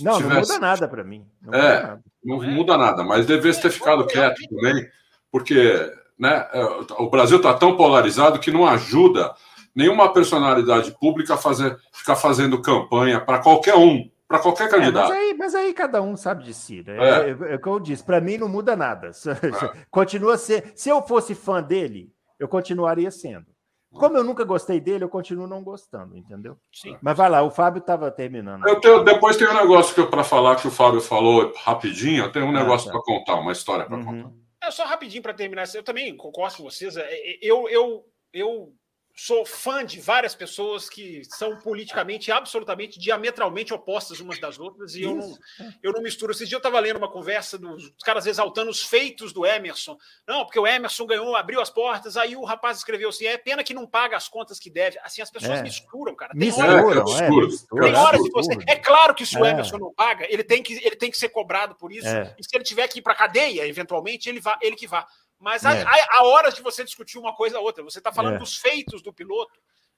[0.00, 0.22] não, tivesse...
[0.22, 1.24] não muda nada para mim.
[1.40, 2.46] Não é, muda não é.
[2.48, 4.88] muda nada, mas devesse ter ficado quieto também,
[5.30, 6.64] porque né, é,
[6.98, 9.34] o Brasil está tão polarizado que não ajuda
[9.74, 15.12] nenhuma personalidade pública a fazer, ficar fazendo campanha para qualquer um, para qualquer candidato.
[15.12, 16.82] É, mas, aí, mas, aí, cada um sabe de si.
[16.86, 16.96] Né?
[16.96, 17.30] É.
[17.30, 19.08] É, é o que eu disse, para mim não muda nada.
[19.08, 19.10] É.
[19.90, 20.72] Continua a ser.
[20.76, 23.46] Se eu fosse fã dele, eu continuaria sendo.
[23.92, 26.56] como eu nunca gostei dele, eu continuo não gostando, entendeu?
[26.72, 26.96] Sim.
[27.00, 28.66] Mas vai lá, o Fábio estava terminando.
[28.66, 32.24] Eu tenho, depois tem um negócio que eu para falar que o Fábio falou rapidinho.
[32.24, 32.92] Eu tenho um Ah, negócio tá.
[32.92, 34.04] para contar, uma história para Uhum.
[34.04, 34.43] contar.
[34.66, 35.64] É só rapidinho para terminar.
[35.74, 36.96] Eu também concordo com vocês.
[36.96, 38.74] É, é, Eu, eu, eu
[39.16, 45.02] sou fã de várias pessoas que são politicamente absolutamente diametralmente opostas umas das outras e
[45.02, 45.38] eu não,
[45.82, 46.32] eu não misturo.
[46.32, 49.96] Esse dia eu estava lendo uma conversa dos caras exaltando os feitos do Emerson.
[50.26, 53.62] Não, porque o Emerson ganhou, abriu as portas, aí o rapaz escreveu assim: é pena
[53.62, 54.98] que não paga as contas que deve.
[55.04, 55.62] Assim, as pessoas É.
[55.62, 56.32] misturam, cara.
[56.32, 57.46] Tem Misturam, hora- É, que é, absurdo.
[57.46, 58.44] mistura, tem hora que absurdo.
[58.64, 58.70] você.
[58.70, 59.50] É claro que se o É.
[59.50, 62.08] Emerson não paga, ele tem que, ele tem que ser cobrado por isso.
[62.08, 62.34] É.
[62.36, 65.06] E se ele tiver que ir para cadeia, eventualmente, ele, vá, ele que vá.
[65.44, 65.82] Mas há, É.
[65.82, 67.84] há- há horas de você discutir uma coisa ou outra.
[67.84, 68.38] Você está falando É.
[68.38, 69.52] dos feitos do piloto.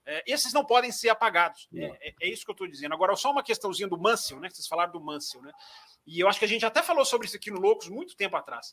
[0.09, 1.67] é, esses não podem ser apagados.
[1.75, 2.95] É, é- é isso que eu estou dizendo.
[2.95, 4.49] Agora, só uma questãozinha do Mansell, né?
[4.49, 5.51] que Vocês falaram do Mansell, né?
[6.07, 8.37] E eu acho que a gente até falou sobre isso aqui no Loucos muito tempo
[8.37, 8.73] atrás.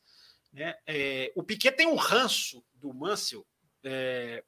[0.52, 0.76] Né?
[0.86, 3.44] É, o Piquet tem um ranço do Mansell.
[3.84, 4.44] é,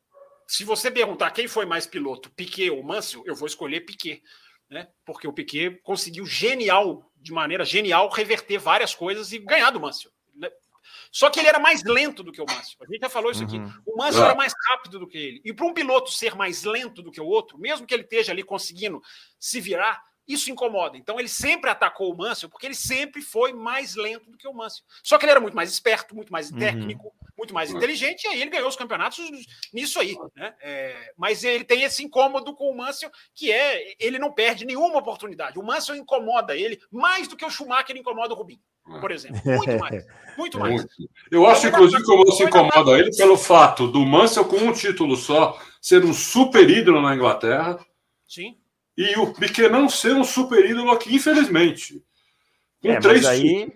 [0.48, 4.22] se você perguntar quem foi mais piloto, Piquet ou Mansell, eu vou escolher Piquet
[4.70, 4.88] né?
[5.06, 10.12] Porque o Piquet conseguiu genial, de maneira genial, reverter várias coisas e ganhar do Mansell.
[11.12, 12.78] Só que ele era mais lento do que o Mansell.
[12.82, 13.58] A gente já falou isso aqui.
[13.58, 13.74] Uhum.
[13.86, 14.26] O Mansell Ah.
[14.28, 15.42] era mais rápido do que ele.
[15.46, 18.32] E para um piloto ser mais lento do que o outro, mesmo que ele esteja
[18.32, 19.02] ali conseguindo
[19.40, 20.98] se virar, isso incomoda.
[20.98, 24.54] Então ele sempre atacou o Mansell porque ele sempre foi mais lento do que o
[24.54, 24.84] Mansell.
[25.04, 26.58] Só que ele era muito mais esperto, muito mais Uhum.
[26.58, 27.78] técnico, muito mais Uhum.
[27.78, 29.20] inteligente, e aí ele ganhou os campeonatos
[29.72, 30.16] nisso aí.
[30.36, 30.56] Né?
[30.62, 34.98] É, mas ele tem esse incômodo com o Mansell, que é ele não perde nenhuma
[34.98, 35.60] oportunidade.
[35.60, 38.62] O Mansell incomoda ele mais do que o Schumacher incomoda o Rubinho,
[39.02, 39.42] por exemplo.
[39.44, 40.06] Muito mais.
[40.38, 40.76] Muito mais.
[40.76, 41.10] Muito.
[41.32, 45.16] Eu acho, inclusive, que o Mansell incomoda ele pelo fato do Mansell, com um título
[45.16, 47.80] só, ser um super ídolo na Inglaterra
[48.28, 48.58] Sim.
[48.98, 52.02] e o Piquet não ser um super ídolo aqui, infelizmente.
[52.82, 53.74] Com É, mas três aí,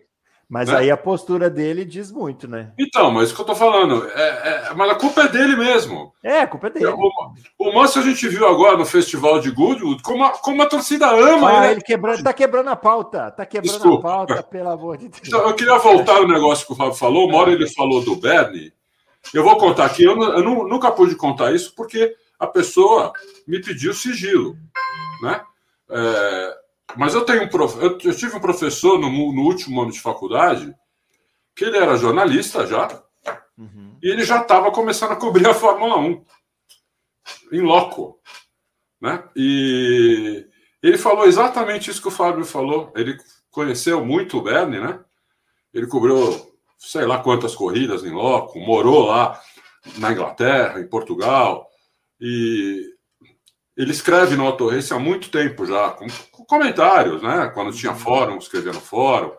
[0.50, 0.78] mas né?
[0.78, 2.72] aí a postura dele diz muito, né?
[2.80, 6.12] Então, mas o que eu tô falando, é, é- mas a culpa é dele mesmo.
[6.24, 6.88] É, a culpa é dele.
[6.88, 10.66] O, o Mansell a gente viu agora no festival de Goodwood como a, como a
[10.66, 11.74] torcida ama Ah, ele.
[11.76, 14.08] ele quebrando, tá quebrando a pauta, tá quebrando Desculpa.
[14.08, 15.22] a pauta, pelo amor de Deus.
[15.28, 17.28] Então, eu queria voltar no negócio que o Fábio falou.
[17.30, 18.74] Uma hora ele falou do Bernie.
[19.34, 20.04] Eu vou contar aqui.
[20.04, 23.12] Eu, eu nu- nunca pude contar isso porque a pessoa
[23.47, 24.56] me pediu sigilo,
[25.22, 25.41] né?
[25.91, 26.56] É,
[26.96, 27.78] mas eu tenho um prof...
[27.82, 30.74] eu, tive um professor no, no último ano de faculdade
[31.56, 32.88] que ele era jornalista já
[33.58, 33.98] Uhum.
[34.02, 36.26] e ele já estava começando a cobrir a Fórmula 1
[37.52, 38.18] em loco,
[39.02, 39.22] né?
[39.36, 40.48] E
[40.82, 42.90] ele falou exatamente isso que o Fábio falou.
[42.96, 43.18] Ele
[43.52, 45.04] conheceu muito o Bernie, né?
[45.74, 46.16] Ele cobriu
[46.78, 49.40] sei lá quantas corridas em loco, morou lá
[49.98, 51.68] na Inglaterra, em Portugal,
[52.20, 52.96] e
[53.76, 55.98] ele escreve no Auto Race há muito tempo já,
[56.50, 57.52] comentários, né?
[57.54, 59.32] Quando tinha fórum, escrevia no fórum.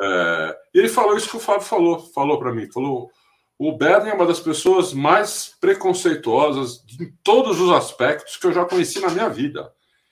[0.00, 3.08] É, e ele falou isso que o Fábio falou, falou para mim, falou
[3.56, 8.64] o Bernie é uma das pessoas mais preconceituosas em todos os aspectos que eu já
[8.64, 9.70] conheci na minha vida.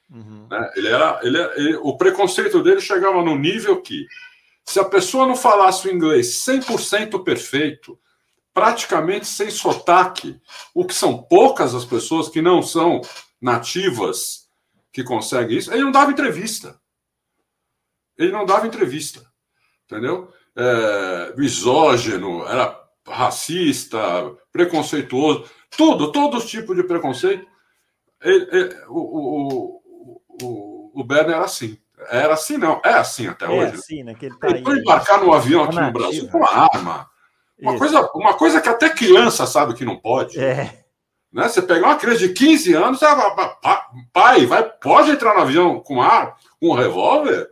[0.08, 0.46] Uhum.
[0.48, 0.70] né?
[0.76, 4.06] Ele era, ele, ele- o preconceito dele chegava no nível que,
[4.64, 7.98] se a pessoa não falasse o inglês 100% perfeito,
[8.54, 10.40] praticamente sem sotaque,
[10.72, 13.00] o que são poucas as pessoas que não são
[13.40, 14.41] nativas
[14.93, 16.78] que conseguem isso, ele não dava entrevista.
[18.18, 19.22] Ele não dava entrevista.
[19.84, 20.32] Entendeu?
[20.57, 22.78] É, misógino, era
[23.09, 23.99] racista,
[24.53, 25.45] preconceituoso,
[25.76, 27.47] tudo, todo tipo de preconceito.
[28.22, 28.99] Ele- ele- o,
[29.78, 29.82] o,
[30.43, 31.78] o, o Bernie era assim.
[32.11, 32.80] Era assim, não.
[32.84, 33.74] É assim até É hoje.
[33.74, 34.14] assim, né?
[34.20, 34.55] Ele tá aí.
[34.66, 35.93] Ele embarcar num avião aqui no.
[35.93, 37.09] Brasil com uma arma.
[37.61, 37.78] Uma Isso.
[37.78, 40.38] coisa, uma coisa que até criança sabe que não pode.
[40.38, 40.81] É,
[41.32, 41.48] Né?
[41.48, 45.40] Você pegar uma criança de 15 anos, vai, "Pa- pa- pai, vai, pode entrar no
[45.40, 47.50] avião com ar, com um revólver?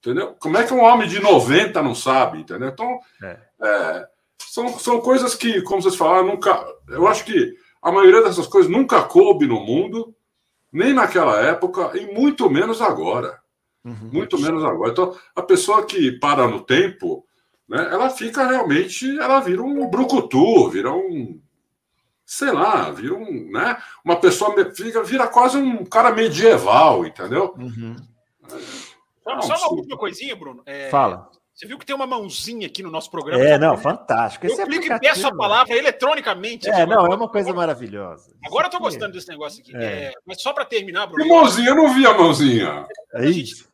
[0.00, 0.36] Entendeu?
[0.38, 2.38] Como é que um homem de 90 não sabe?
[2.40, 2.68] Entendeu?
[2.68, 3.38] Então, É.
[3.62, 4.06] é,
[4.38, 6.62] são, são coisas que, como vocês falaram, nunca.
[6.88, 10.14] Eu acho que a maioria dessas coisas nunca coube no mundo,
[10.70, 13.38] nem naquela época, e muito menos agora.
[13.84, 14.10] uhum.
[14.12, 14.90] Muito menos agora.
[14.92, 17.24] Então, a pessoa que para no tempo,
[17.68, 21.40] né, ela fica realmente, ela vira um brucutu, vira um,
[22.24, 27.54] sei lá, vira um, né, uma pessoa fica, vira quase um cara medieval, entendeu?
[27.58, 27.96] Uhum.
[29.22, 30.62] Só, Não, só uma última coisinha, Bruno.
[30.66, 31.30] É, Fala.
[31.54, 33.40] Você viu que tem uma mãozinha aqui no nosso programa?
[33.42, 34.44] É, que não, fantástico.
[34.44, 36.68] Eu Esse clico e peço a palavra eletronicamente.
[36.68, 38.34] É, aqui, não, é uma coisa maravilhosa.
[38.44, 39.74] Agora eu tô gostando desse negócio aqui.
[39.76, 39.84] É.
[39.84, 41.24] É, mas só para terminar, Bruno.
[41.24, 42.84] E mãozinha, eu não vi a mãozinha.
[43.14, 43.72] É isso.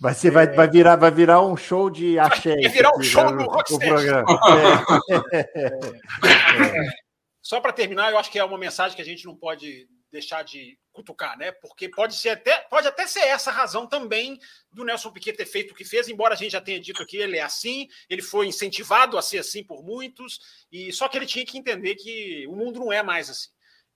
[0.00, 2.54] Vai, ser, vai, vai, virar, vai virar um show de axé.
[2.54, 3.84] Vai virar um isso show né, do o- Rocksteady.
[3.84, 4.38] o programa.
[7.48, 10.42] Só para terminar, eu acho que é uma mensagem que a gente não pode deixar
[10.42, 11.50] de cutucar, né?
[11.50, 14.38] Porque pode ser até pode até ser essa a razão também
[14.70, 17.16] do Nelson Piquet ter feito o que fez, embora a gente já tenha dito aqui,
[17.16, 21.24] ele é assim, ele foi incentivado a ser assim por muitos, e só que ele
[21.24, 23.48] tinha que entender que o mundo não é mais assim.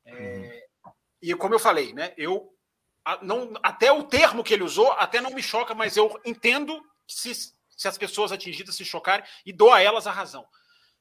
[0.07, 0.93] É, uhum.
[1.21, 2.15] E como eu falei, né?
[2.17, 2.57] Eu
[3.21, 7.35] não, até o termo que ele usou até não me choca, mas eu entendo se,
[7.35, 10.49] se as pessoas atingidas se chocarem e dou a elas a razão.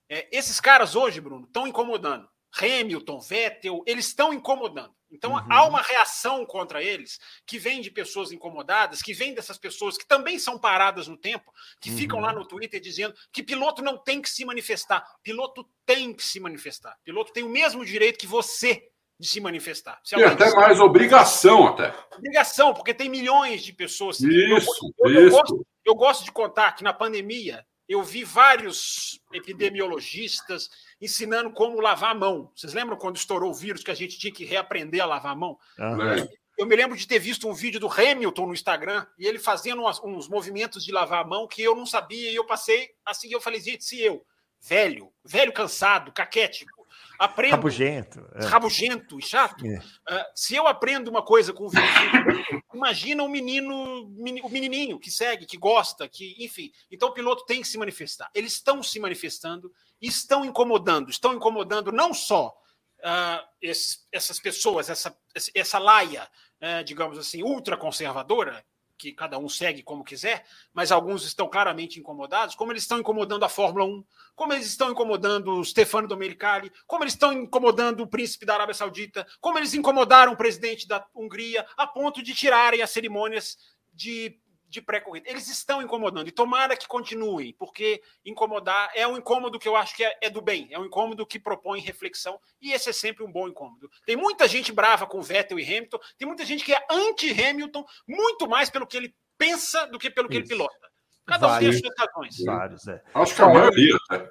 [0.10, 2.30] É, esses caras hoje, Bruno, estão incomodando.
[2.60, 4.94] Hamilton, Vettel, eles estão incomodando.
[5.12, 5.46] Então uhum.
[5.50, 10.06] há uma reação contra eles que vem de pessoas incomodadas, que vem dessas pessoas que
[10.06, 11.98] também são paradas no tempo, que uhum.
[11.98, 15.06] ficam lá no Twitter dizendo que piloto não tem que se manifestar.
[15.22, 16.98] Piloto tem que se manifestar.
[17.04, 18.88] Piloto tem o mesmo direito que você
[19.20, 20.00] de se manifestar.
[20.04, 21.94] Se e até mais obrigação até.
[22.18, 24.20] Obrigação, porque tem milhões de pessoas.
[24.20, 25.38] Isso, eu, eu, isso.
[25.38, 30.70] Eu gosto, eu gosto de contar que na pandemia eu vi vários epidemiologistas
[31.02, 32.52] ensinando como lavar a mão.
[32.56, 35.36] Vocês lembram quando estourou o vírus que a gente tinha que reaprender a lavar a
[35.36, 35.58] mão?
[35.80, 36.28] Uhum.
[36.58, 39.84] Eu me lembro de ter visto um vídeo do Hamilton no Instagram e ele fazendo
[39.84, 43.32] uns, uns movimentos de lavar a mão que eu não sabia e eu passei assim,
[43.32, 44.24] eu falei, gente, se eu,
[44.62, 46.81] velho, velho cansado, caquético,
[47.22, 47.52] aprendo.
[47.52, 48.28] Rabugento.
[48.34, 48.46] É.
[48.46, 49.64] Rabugento e chato.
[49.66, 49.78] É.
[49.78, 55.00] Uh, se eu aprendo uma coisa com o Vinícius, imagina um menino, o um menininho
[55.00, 56.72] que segue, que gosta, que, enfim.
[56.90, 58.30] Então o piloto tem que se manifestar.
[58.34, 65.16] Eles estão se manifestando, estão incomodando, estão incomodando não só uh, esses, essas pessoas, essa,
[65.54, 66.28] essa laia,
[66.60, 68.66] uh, digamos assim, ultraconservadora,
[69.02, 73.44] que cada um segue como quiser, mas alguns estão claramente incomodados, como eles estão incomodando
[73.44, 78.08] a Fórmula 1, como eles estão incomodando o Stefano Domenicali, como eles estão incomodando o
[78.08, 82.84] príncipe da Arábia Saudita, como eles incomodaram o presidente da Hungria, a ponto de tirarem
[82.84, 83.58] as cerimônias
[83.92, 84.40] de
[84.72, 85.30] de pré-corrida.
[85.30, 89.96] Eles estão incomodando e tomara que continuem, porque incomodar é um incômodo que eu acho
[89.96, 93.24] que é, é, do bem, é um incômodo que propõe reflexão e esse é sempre
[93.24, 93.92] um bom incômodo.
[94.06, 98.48] Tem muita gente brava com Vettel e Hamilton, tem muita gente que é anti-Hamilton, muito
[98.48, 100.44] mais pelo que ele pensa do que pelo que Isso.
[100.44, 100.90] ele pilota.
[101.26, 102.36] Cada um tem as suas razões.
[102.46, 103.04] Vários, é.
[103.14, 104.30] Acho que a maioria, né?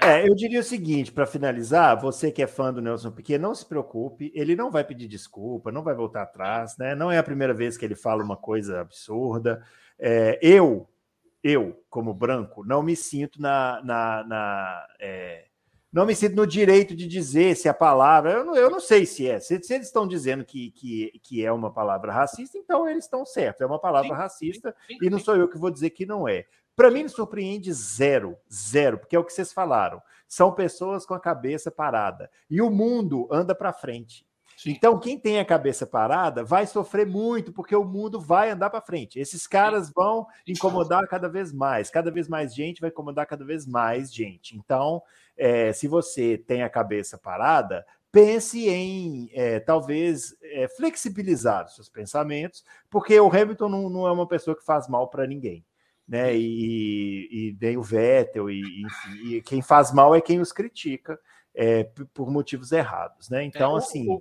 [0.00, 3.54] É, eu diria o seguinte, para finalizar, você que é fã do Nelson Piquet, não
[3.54, 6.94] se preocupe, ele não vai pedir desculpa, não vai voltar atrás, né?
[6.94, 9.62] Não é a primeira vez que ele fala uma coisa absurda.
[9.98, 10.88] É, eu,
[11.42, 13.80] eu, como branco, não me sinto na.
[13.84, 15.44] na, na é,
[15.92, 18.32] não me sinto no direito de dizer se a palavra.
[18.32, 19.38] Eu não, eu não sei se é.
[19.38, 23.24] Se, se eles estão dizendo que, que, que é uma palavra racista, então eles estão
[23.24, 23.60] certos.
[23.60, 26.04] É uma palavra sim, racista sim, sim, e não sou eu que vou dizer que
[26.04, 26.46] não é.
[26.76, 30.02] Para mim, me surpreende zero, zero, porque é o que vocês falaram.
[30.26, 32.28] São pessoas com a cabeça parada.
[32.50, 34.26] E o mundo anda para frente.
[34.56, 34.70] Sim.
[34.70, 38.80] Então, quem tem a cabeça parada vai sofrer muito, porque o mundo vai andar para
[38.80, 39.18] frente.
[39.18, 41.90] Esses caras vão incomodar cada vez mais.
[41.90, 44.56] Cada vez mais gente vai incomodar cada vez mais gente.
[44.56, 45.02] Então,
[45.36, 51.88] é, se você tem a cabeça parada, pense em é, talvez é, flexibilizar os seus
[51.88, 55.64] pensamentos, porque o Hamilton não, não é uma pessoa que faz mal para ninguém
[56.06, 56.36] né?
[56.36, 61.18] E, e nem o Vettel, e, enfim, e quem faz mal é quem os critica.
[61.56, 63.44] É, por motivos errados, né?
[63.44, 64.08] Então, é, o, assim.
[64.08, 64.20] O,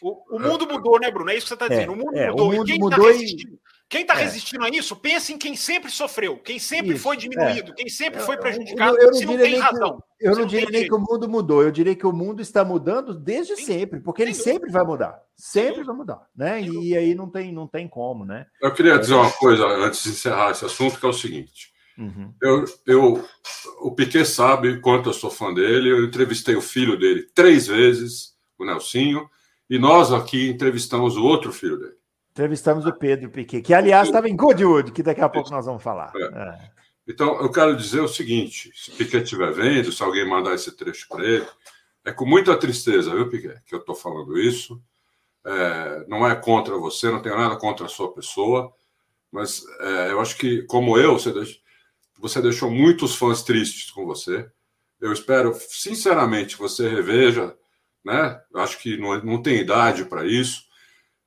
[0.00, 1.30] o, o, mundo mudou, né, Bruno?
[1.30, 1.92] É isso que você está dizendo.
[1.92, 2.48] É, o mundo é, mudou.
[2.48, 3.18] O mundo quem tá mudou tá
[3.90, 4.22] quem está é.
[4.22, 7.18] resistindo a isso, pense em quem sempre sofreu, quem sempre Isso, foi é.
[7.18, 10.02] diminuído, quem sempre foi prejudicado, eu, eu não se não diria tem nem razão.
[10.16, 12.40] Que, eu se não diria nem que o mundo mudou, eu diria que o mundo
[12.40, 13.64] está mudando desde Sim.
[13.64, 15.20] sempre, porque ele Sem sempre vai mudar.
[15.34, 16.62] Sempre vai mudar, né?
[16.62, 16.98] E dúvida.
[16.98, 18.46] aí não tem, não tem como, né?
[18.62, 21.72] Eu queria dizer uma coisa antes de encerrar esse assunto, que é o seguinte.
[21.98, 22.32] Uhum.
[22.40, 23.24] Eu, eu,
[23.80, 25.90] o Piquet sabe quanto eu sou fã dele.
[25.90, 29.28] Eu entrevistei o filho dele três vezes, o Nelsinho,
[29.68, 31.99] e nós aqui entrevistamos o outro filho dele.
[32.32, 35.82] Entrevistamos o Pedro Piquet, que aliás estava em Goodwood, que daqui a pouco nós vamos
[35.82, 36.12] falar.
[36.14, 36.22] É.
[36.22, 36.70] É.
[37.08, 41.08] Então, eu quero dizer o seguinte: se Piquet estiver vendo, se alguém mandar esse trecho
[41.08, 41.46] para ele,
[42.04, 44.80] é com muita tristeza, viu, Piquet, que eu estou falando isso.
[45.44, 48.70] É, não é contra você, não tenho nada contra a sua pessoa,
[49.32, 51.60] mas é, eu acho que, como eu, você, deix-
[52.18, 54.46] você deixou muitos fãs tristes com você.
[55.00, 57.56] Eu espero, sinceramente, que você reveja,
[58.04, 58.38] né?
[58.52, 60.64] Eu acho que não, não tem idade para isso.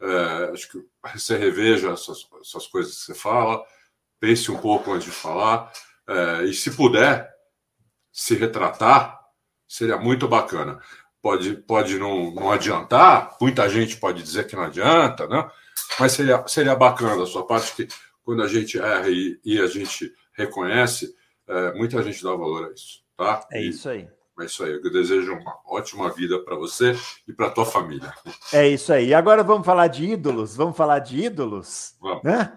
[0.03, 0.85] É, acho que
[1.15, 3.63] você reveja essas, essas coisas que você fala,
[4.19, 5.71] pense um pouco antes de falar,
[6.07, 7.31] é, e se puder
[8.11, 9.19] se retratar,
[9.67, 10.79] seria muito bacana.
[11.21, 15.49] Pode, pode não, não adiantar, muita gente pode dizer que não adianta, né?
[15.97, 17.87] mas seria, seria bacana da sua parte que
[18.23, 21.15] quando a gente erra e, e a gente reconhece,
[21.47, 23.03] é, muita gente dá valor a isso.
[23.15, 23.47] Tá?
[23.51, 24.07] É E- isso aí.
[24.39, 24.73] É isso aí.
[24.73, 26.95] Eu desejo uma ótima vida para você
[27.27, 28.13] e para tua família.
[28.51, 29.09] É isso aí.
[29.09, 30.55] E agora vamos falar de ídolos?
[30.55, 31.95] Vamos falar de ídolos?
[32.01, 32.23] Vamos.
[32.23, 32.51] Né?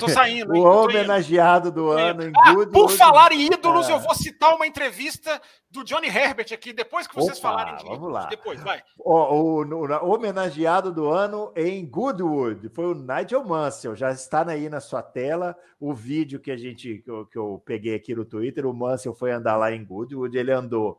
[0.00, 0.52] Tô saindo?
[0.52, 0.66] O indo.
[0.66, 2.72] homenageado do ano em Ah, Goodwood.
[2.72, 3.92] por falar em ídolos, Ah.
[3.92, 7.82] eu vou citar uma entrevista do Johnny Herbert aqui, depois que vocês Opa, falarem de
[7.84, 8.14] vamos ídolos.
[8.14, 8.26] lá.
[8.26, 8.82] Depois, vai.
[8.98, 13.94] O, o- na- homenageado do ano em Goodwood foi o Nigel Mansell.
[13.94, 17.62] Já está aí na sua tela o vídeo que a gente que eu, que eu
[17.64, 18.66] peguei aqui no Twitter.
[18.66, 20.36] O Mansell foi andar lá em Goodwood.
[20.36, 20.98] Ele andou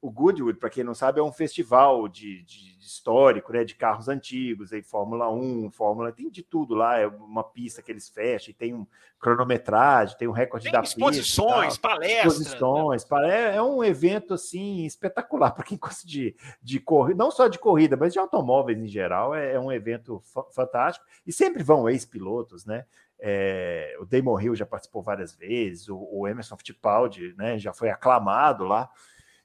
[0.00, 3.74] o Goodwood, para quem não sabe, é um festival de, de, de, histórico, né, de
[3.74, 8.08] carros antigos, aí Fórmula 1, Fórmula, tem de tudo lá, é uma pista que eles
[8.08, 8.86] fecham, tem um
[9.18, 11.88] cronometragem, tem um recorde tem da exposições, pista.
[11.88, 12.40] palestras.
[12.40, 13.56] Exposições, né?
[13.56, 17.96] é um evento assim espetacular para quem gosta de, de corrida, não só de corrida,
[17.96, 20.22] mas de automóveis em geral, é, é um evento
[20.52, 21.04] fantástico.
[21.26, 22.84] E sempre vão ex-pilotos, né?
[23.18, 27.88] É, o Damon Hill já participou várias vezes, o, o Emerson Fittipaldi né, já foi
[27.88, 28.90] aclamado lá.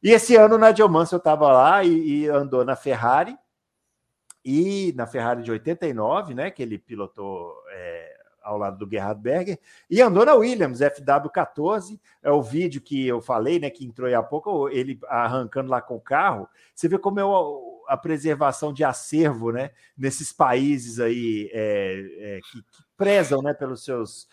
[0.03, 3.37] E esse ano o Nigel Mansell estava lá e, e, andou na Ferrari,
[4.43, 9.59] e na Ferrari de 89, né, que ele pilotou é, ao lado do Gerhard Berger,
[9.87, 14.15] e andou na Williams FW14, é o vídeo que eu falei, né, que entrou aí
[14.15, 17.23] há pouco, ele arrancando lá com o carro, você vê como é
[17.87, 23.83] a preservação de acervo, né, nesses países aí é, é, que, que prezam, né, pelos
[23.83, 24.27] seus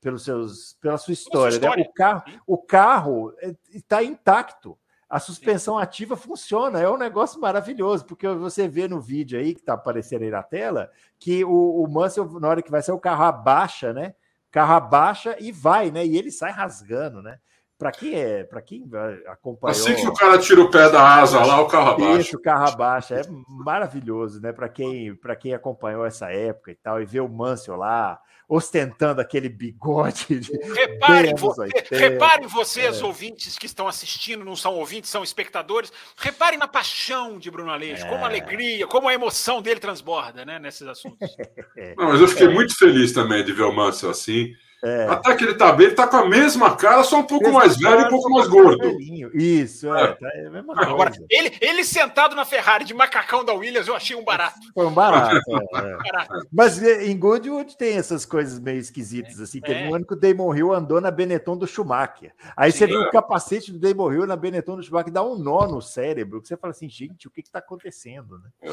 [0.00, 1.68] pelos seus pela sua história, Né?
[1.88, 3.34] o carro o carro
[3.72, 4.78] está intacto
[5.08, 9.60] a suspensão ativa funciona, é um negócio maravilhoso, porque você vê no vídeo aí que
[9.60, 13.00] está aparecendo aí na tela que o, o Mansell, na hora que vai sair, o
[13.00, 14.14] carro abaixa, né?
[14.48, 16.04] O carro abaixa e vai, né?
[16.04, 17.38] E ele sai rasgando, né?
[17.78, 18.88] Para quem é, para quem
[19.26, 19.70] acompanhou.
[19.70, 22.20] Assim que o cara tira o pé da asa lá, o carro abaixa.
[22.20, 23.16] Isso, o carro abaixa.
[23.16, 24.50] É maravilhoso, né?
[24.50, 28.18] Para quem, quem acompanhou essa época e tal, e vê o Mansell lá,
[28.48, 30.40] ostentando aquele bigode.
[30.40, 31.52] De reparem, vo
[31.90, 33.04] reparem vocês, é.
[33.04, 35.92] ouvintes que estão assistindo, não são ouvintes, são espectadores.
[36.16, 38.08] Reparem na paixão de Bruno Aleixo, é.
[38.08, 41.28] como a alegria, como a emoção dele transborda né, nesses assuntos.
[41.96, 42.50] Não, mas eu fiquei é.
[42.50, 44.54] muito feliz também de ver o Mansell assim.
[44.86, 45.08] É.
[45.08, 47.76] Até que ele tá bem, ele tá com a mesma cara, só um pouco mais
[47.76, 48.96] velho e um pouco mais gordo.
[49.34, 50.04] Isso, é.
[50.04, 50.06] é.
[50.12, 50.48] Tá, é
[50.84, 54.60] Agora, ele, ele sentado na Ferrari de macacão da Williams, eu achei um barato.
[54.72, 55.36] Foi um barato.
[55.74, 55.96] é.
[55.96, 56.46] barato.
[56.52, 59.60] Mas é, em Goodwood tem essas coisas meio esquisitas, assim.
[59.60, 59.88] Teve é.
[59.88, 62.32] um ano que o Damon Hill andou na Benetton do Schumacher.
[62.56, 65.36] Aí Sim, você viu o capacete do Damon Hill na Benetton do Schumacher, dá um
[65.36, 68.70] nó no cérebro, que você fala assim, gente, o que que tá acontecendo, né?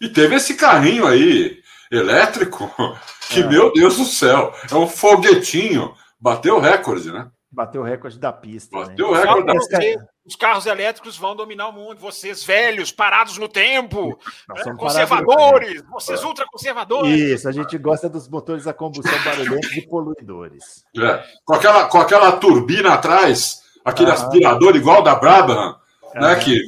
[0.00, 1.58] E teve esse carrinho aí,
[1.90, 2.70] elétrico,
[3.28, 3.46] que, é.
[3.46, 5.94] meu Deus do céu, é um foguetinho.
[6.20, 7.28] Bateu o recorde, né?
[7.50, 8.76] Bateu o recorde da pista.
[8.76, 8.84] Né?
[8.86, 9.12] Bateu né?
[9.12, 10.08] o recorde da pista.
[10.26, 12.00] Os carros elétricos vão dominar o mundo.
[12.00, 14.18] Vocês velhos, parados no tempo,
[14.48, 14.74] né?
[14.78, 16.26] conservadores, vocês é.
[16.26, 17.20] ultraconservadores.
[17.20, 20.82] Isso, a gente gosta dos motores a combustão barulhentos e poluidores.
[20.98, 21.22] É.
[21.44, 25.76] Com, aquela, com aquela turbina atrás, aquele aspirador igual da Brabham,
[26.14, 26.36] né?
[26.36, 26.58] Que,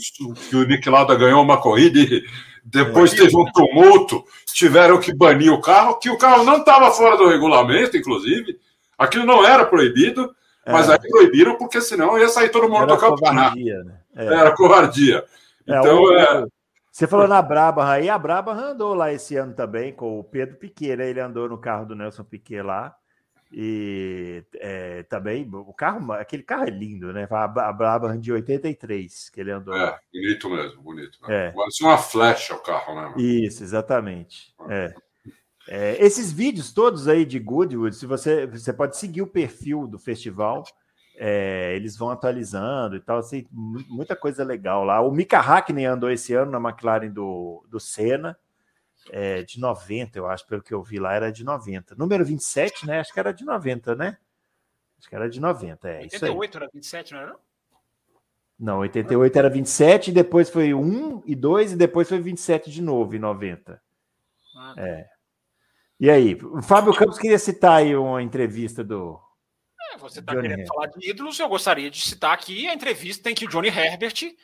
[0.51, 2.23] que o Nick Lauda ganhou uma corrida e
[2.69, 3.17] depois é.
[3.17, 7.29] teve um tumulto, tiveram que banir o carro, que o carro não estava fora do
[7.29, 8.59] regulamento, inclusive.
[8.99, 10.73] Aquilo não era proibido, é.
[10.73, 13.57] mas aí proibiram porque senão ia sair todo mundo era do campeonato.
[13.57, 13.99] Né?
[14.17, 14.27] É.
[14.27, 15.25] Era covardia.
[15.65, 16.45] É, então, o, é...
[16.91, 20.57] Você falou na Brabham aí, a Brabham andou lá esse ano também com o Pedro
[20.57, 21.09] Piquet, né?
[21.09, 22.97] Ele andou no carro do Nelson Piquet lá.
[23.53, 27.29] E é, também o carro, aquele carro é lindo, né?
[27.31, 29.75] A, a Brabham de 83 que ele andou.
[29.75, 31.19] É, bonito mesmo, bonito.
[31.23, 31.47] Né?
[31.47, 31.51] É.
[31.53, 33.15] Parece uma flecha o carro, né?
[33.17, 34.55] Isso, exatamente.
[34.69, 34.95] É.
[35.69, 39.99] É, esses vídeos todos aí de Goodwood, se você, você pode seguir o perfil do
[39.99, 40.65] festival,
[41.17, 45.01] é, eles vão atualizando e tal, assim, muita coisa legal lá.
[45.01, 48.39] O Mika Hakkinen andou esse ano na McLaren do, do Senna,
[49.11, 51.95] é, de 90, eu acho, pelo que eu vi lá, era de 90.
[51.95, 53.01] Número 27, né?
[53.01, 54.19] Acho que era de 90, né?
[54.99, 56.63] Acho que era de 90, é 88 isso aí.
[56.63, 57.47] era 27, não era não?
[58.59, 63.15] Não, 88 era 27, depois foi 1 e 2, e depois foi 27 de novo,
[63.15, 63.81] em 90.
[64.57, 64.75] Ah.
[64.79, 65.07] É.
[66.01, 69.21] E aí, o Fábio Campos queria citar aí uma entrevista do.
[69.93, 70.69] É, você está querendo Herbert.
[70.69, 74.35] falar de ídolos, eu gostaria de citar aqui a entrevista em que o Johnny Herbert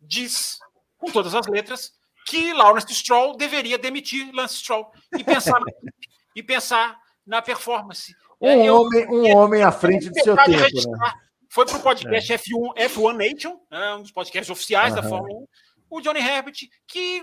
[0.00, 0.58] diz,
[0.98, 1.92] com todas as letras,
[2.26, 5.60] que Lawrence Stroll deveria demitir Lance Stroll e pensar,
[6.34, 8.14] e pensar na performance.
[8.40, 10.90] Um, é, eu, homem, um eu, homem à frente do seu tempo.
[10.90, 11.12] Né?
[11.48, 12.38] Foi para o podcast é.
[12.38, 15.46] F1, F1 Nation, né, um dos podcasts oficiais da Fórmula 1,
[15.90, 16.54] o Johnny Herbert,
[16.86, 17.22] que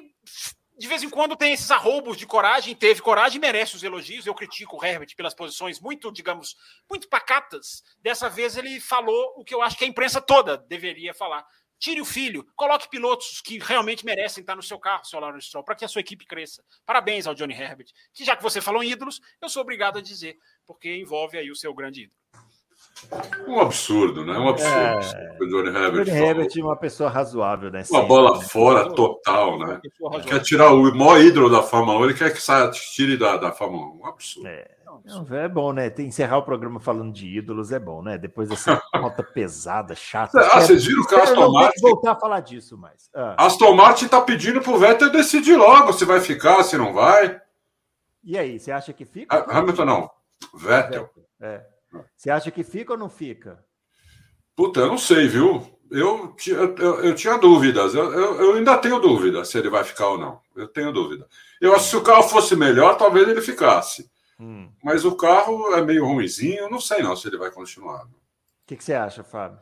[0.80, 4.26] de vez em quando tem esses arroubos de coragem, teve coragem merece os elogios.
[4.26, 6.56] Eu critico o Herbert pelas posições muito, digamos,
[6.90, 7.84] muito pacatas.
[8.02, 11.46] Dessa vez ele falou o que eu acho que a imprensa toda deveria falar.
[11.80, 15.64] Tire o filho, coloque pilotos que realmente merecem estar no seu carro, seu Lawrence Stroll,
[15.64, 16.62] para que a sua equipe cresça.
[16.86, 20.02] Parabéns ao Johnny Herbert, que já que você falou em ídolos, eu sou obrigado a
[20.02, 22.20] dizer, porque envolve aí o seu grande ídolo.
[23.48, 24.38] Um absurdo, né?
[24.38, 24.76] Um absurdo.
[24.76, 25.38] É...
[25.40, 26.06] O Johnny Herbert.
[26.06, 27.84] Johnny Herbert é uma pessoa razoável, né?
[27.90, 28.44] Uma bola né?
[28.44, 29.82] fora total, né?
[30.28, 33.52] Quer tirar o maior ídolo da Fórmula 1, ele quer que saia, tire da, da
[33.52, 34.00] Fórmula 1.
[34.00, 34.48] Um absurdo.
[34.48, 34.79] É.
[35.32, 35.94] É bom, né?
[36.00, 38.18] Encerrar o programa falando de ídolos é bom, né?
[38.18, 40.40] Depois dessa pauta pesada, chata.
[40.40, 41.82] Ah, vocês viram que o Aston Martin.
[41.82, 43.10] voltar a falar disso mais.
[43.14, 43.46] Ah.
[43.46, 47.42] Aston Martin tá pedindo pro Vettel decidir logo se vai ficar, se não vai.
[48.24, 49.36] E aí, você acha que fica?
[49.36, 50.12] Ah, Hamilton não.
[50.54, 51.10] Vettel.
[51.40, 51.66] É.
[52.16, 53.64] Você acha que fica ou não fica?
[54.56, 55.66] Puta, eu não sei, viu?
[55.90, 57.96] Eu, eu, eu, eu tinha dúvidas.
[57.96, 60.40] Eu, eu, eu, ainda tenho dúvida se ele vai ficar ou não.
[60.56, 61.28] Eu tenho dúvida.
[61.60, 64.10] Eu acho que se o carro fosse melhor, talvez ele ficasse.
[64.40, 64.72] Hum.
[64.84, 66.70] Mas o carro é meio ruimzinho.
[66.70, 68.06] Não sei não se ele vai continuar.
[68.06, 68.10] O
[68.66, 69.60] que, que você acha, Fábio?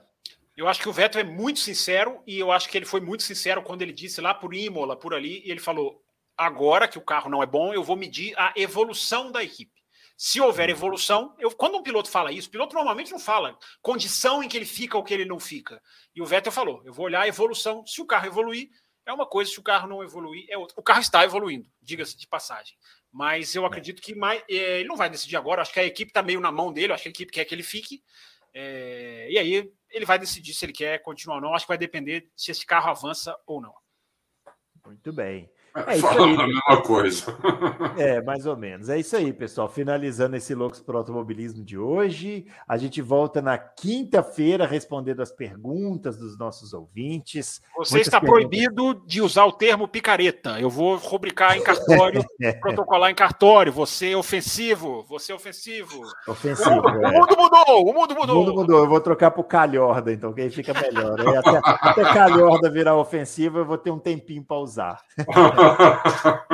[0.55, 3.23] Eu acho que o Vettel é muito sincero e eu acho que ele foi muito
[3.23, 6.03] sincero quando ele disse lá por Imola, por ali, e ele falou:
[6.35, 9.77] agora que o carro não é bom, eu vou medir a evolução da equipe.
[10.17, 14.41] Se houver evolução, eu, quando um piloto fala isso, o piloto normalmente não fala condição
[14.41, 15.79] em que ele fica ou que ele não fica.
[16.15, 17.85] E o Vettel falou: eu vou olhar a evolução.
[17.85, 18.69] Se o carro evoluir,
[19.07, 20.75] é uma coisa, se o carro não evoluir, é outra.
[20.77, 22.75] O carro está evoluindo, diga-se de passagem.
[23.11, 25.61] Mas eu acredito que mais, é, ele não vai decidir agora.
[25.61, 27.55] Acho que a equipe está meio na mão dele, acho que a equipe quer que
[27.55, 28.03] ele fique.
[28.53, 31.53] É, e aí ele vai decidir se ele quer continuar ou não.
[31.53, 33.73] Acho que vai depender se esse carro avança ou não.
[34.85, 35.49] Muito bem.
[35.85, 37.37] É Falando a mesma coisa.
[37.97, 38.89] É, mais ou menos.
[38.89, 39.67] É isso aí, pessoal.
[39.67, 42.47] Finalizando esse Loucos para o Automobilismo de hoje.
[42.67, 47.61] A gente volta na quinta-feira respondendo as perguntas dos nossos ouvintes.
[47.77, 48.47] Você Muitas está perguntas...
[48.49, 50.59] proibido de usar o termo picareta.
[50.59, 52.23] Eu vou rubricar em cartório,
[52.61, 53.71] protocolar em cartório.
[53.73, 56.01] Você é ofensivo, você é ofensivo.
[56.27, 56.69] Ofensivo.
[56.69, 57.07] O mundo, é.
[57.07, 58.35] o mundo mudou, o mundo mudou.
[58.35, 58.79] O mundo mudou.
[58.79, 61.19] Eu vou trocar para o calhorda, então, que aí fica melhor.
[61.19, 65.01] Aí até, até calhorda virar ofensivo, eu vou ter um tempinho para usar.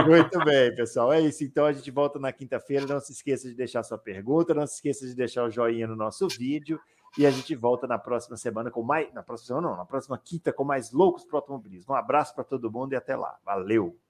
[0.07, 1.13] Muito bem, pessoal.
[1.13, 1.43] É isso.
[1.43, 2.85] Então a gente volta na quinta-feira.
[2.85, 5.95] Não se esqueça de deixar sua pergunta, não se esqueça de deixar o joinha no
[5.95, 6.79] nosso vídeo.
[7.17, 9.13] E a gente volta na próxima semana com mais.
[9.13, 11.93] Na próxima semana, não, na próxima quinta com mais loucos para automobilismo.
[11.93, 13.37] Um abraço para todo mundo e até lá.
[13.45, 14.03] Valeu!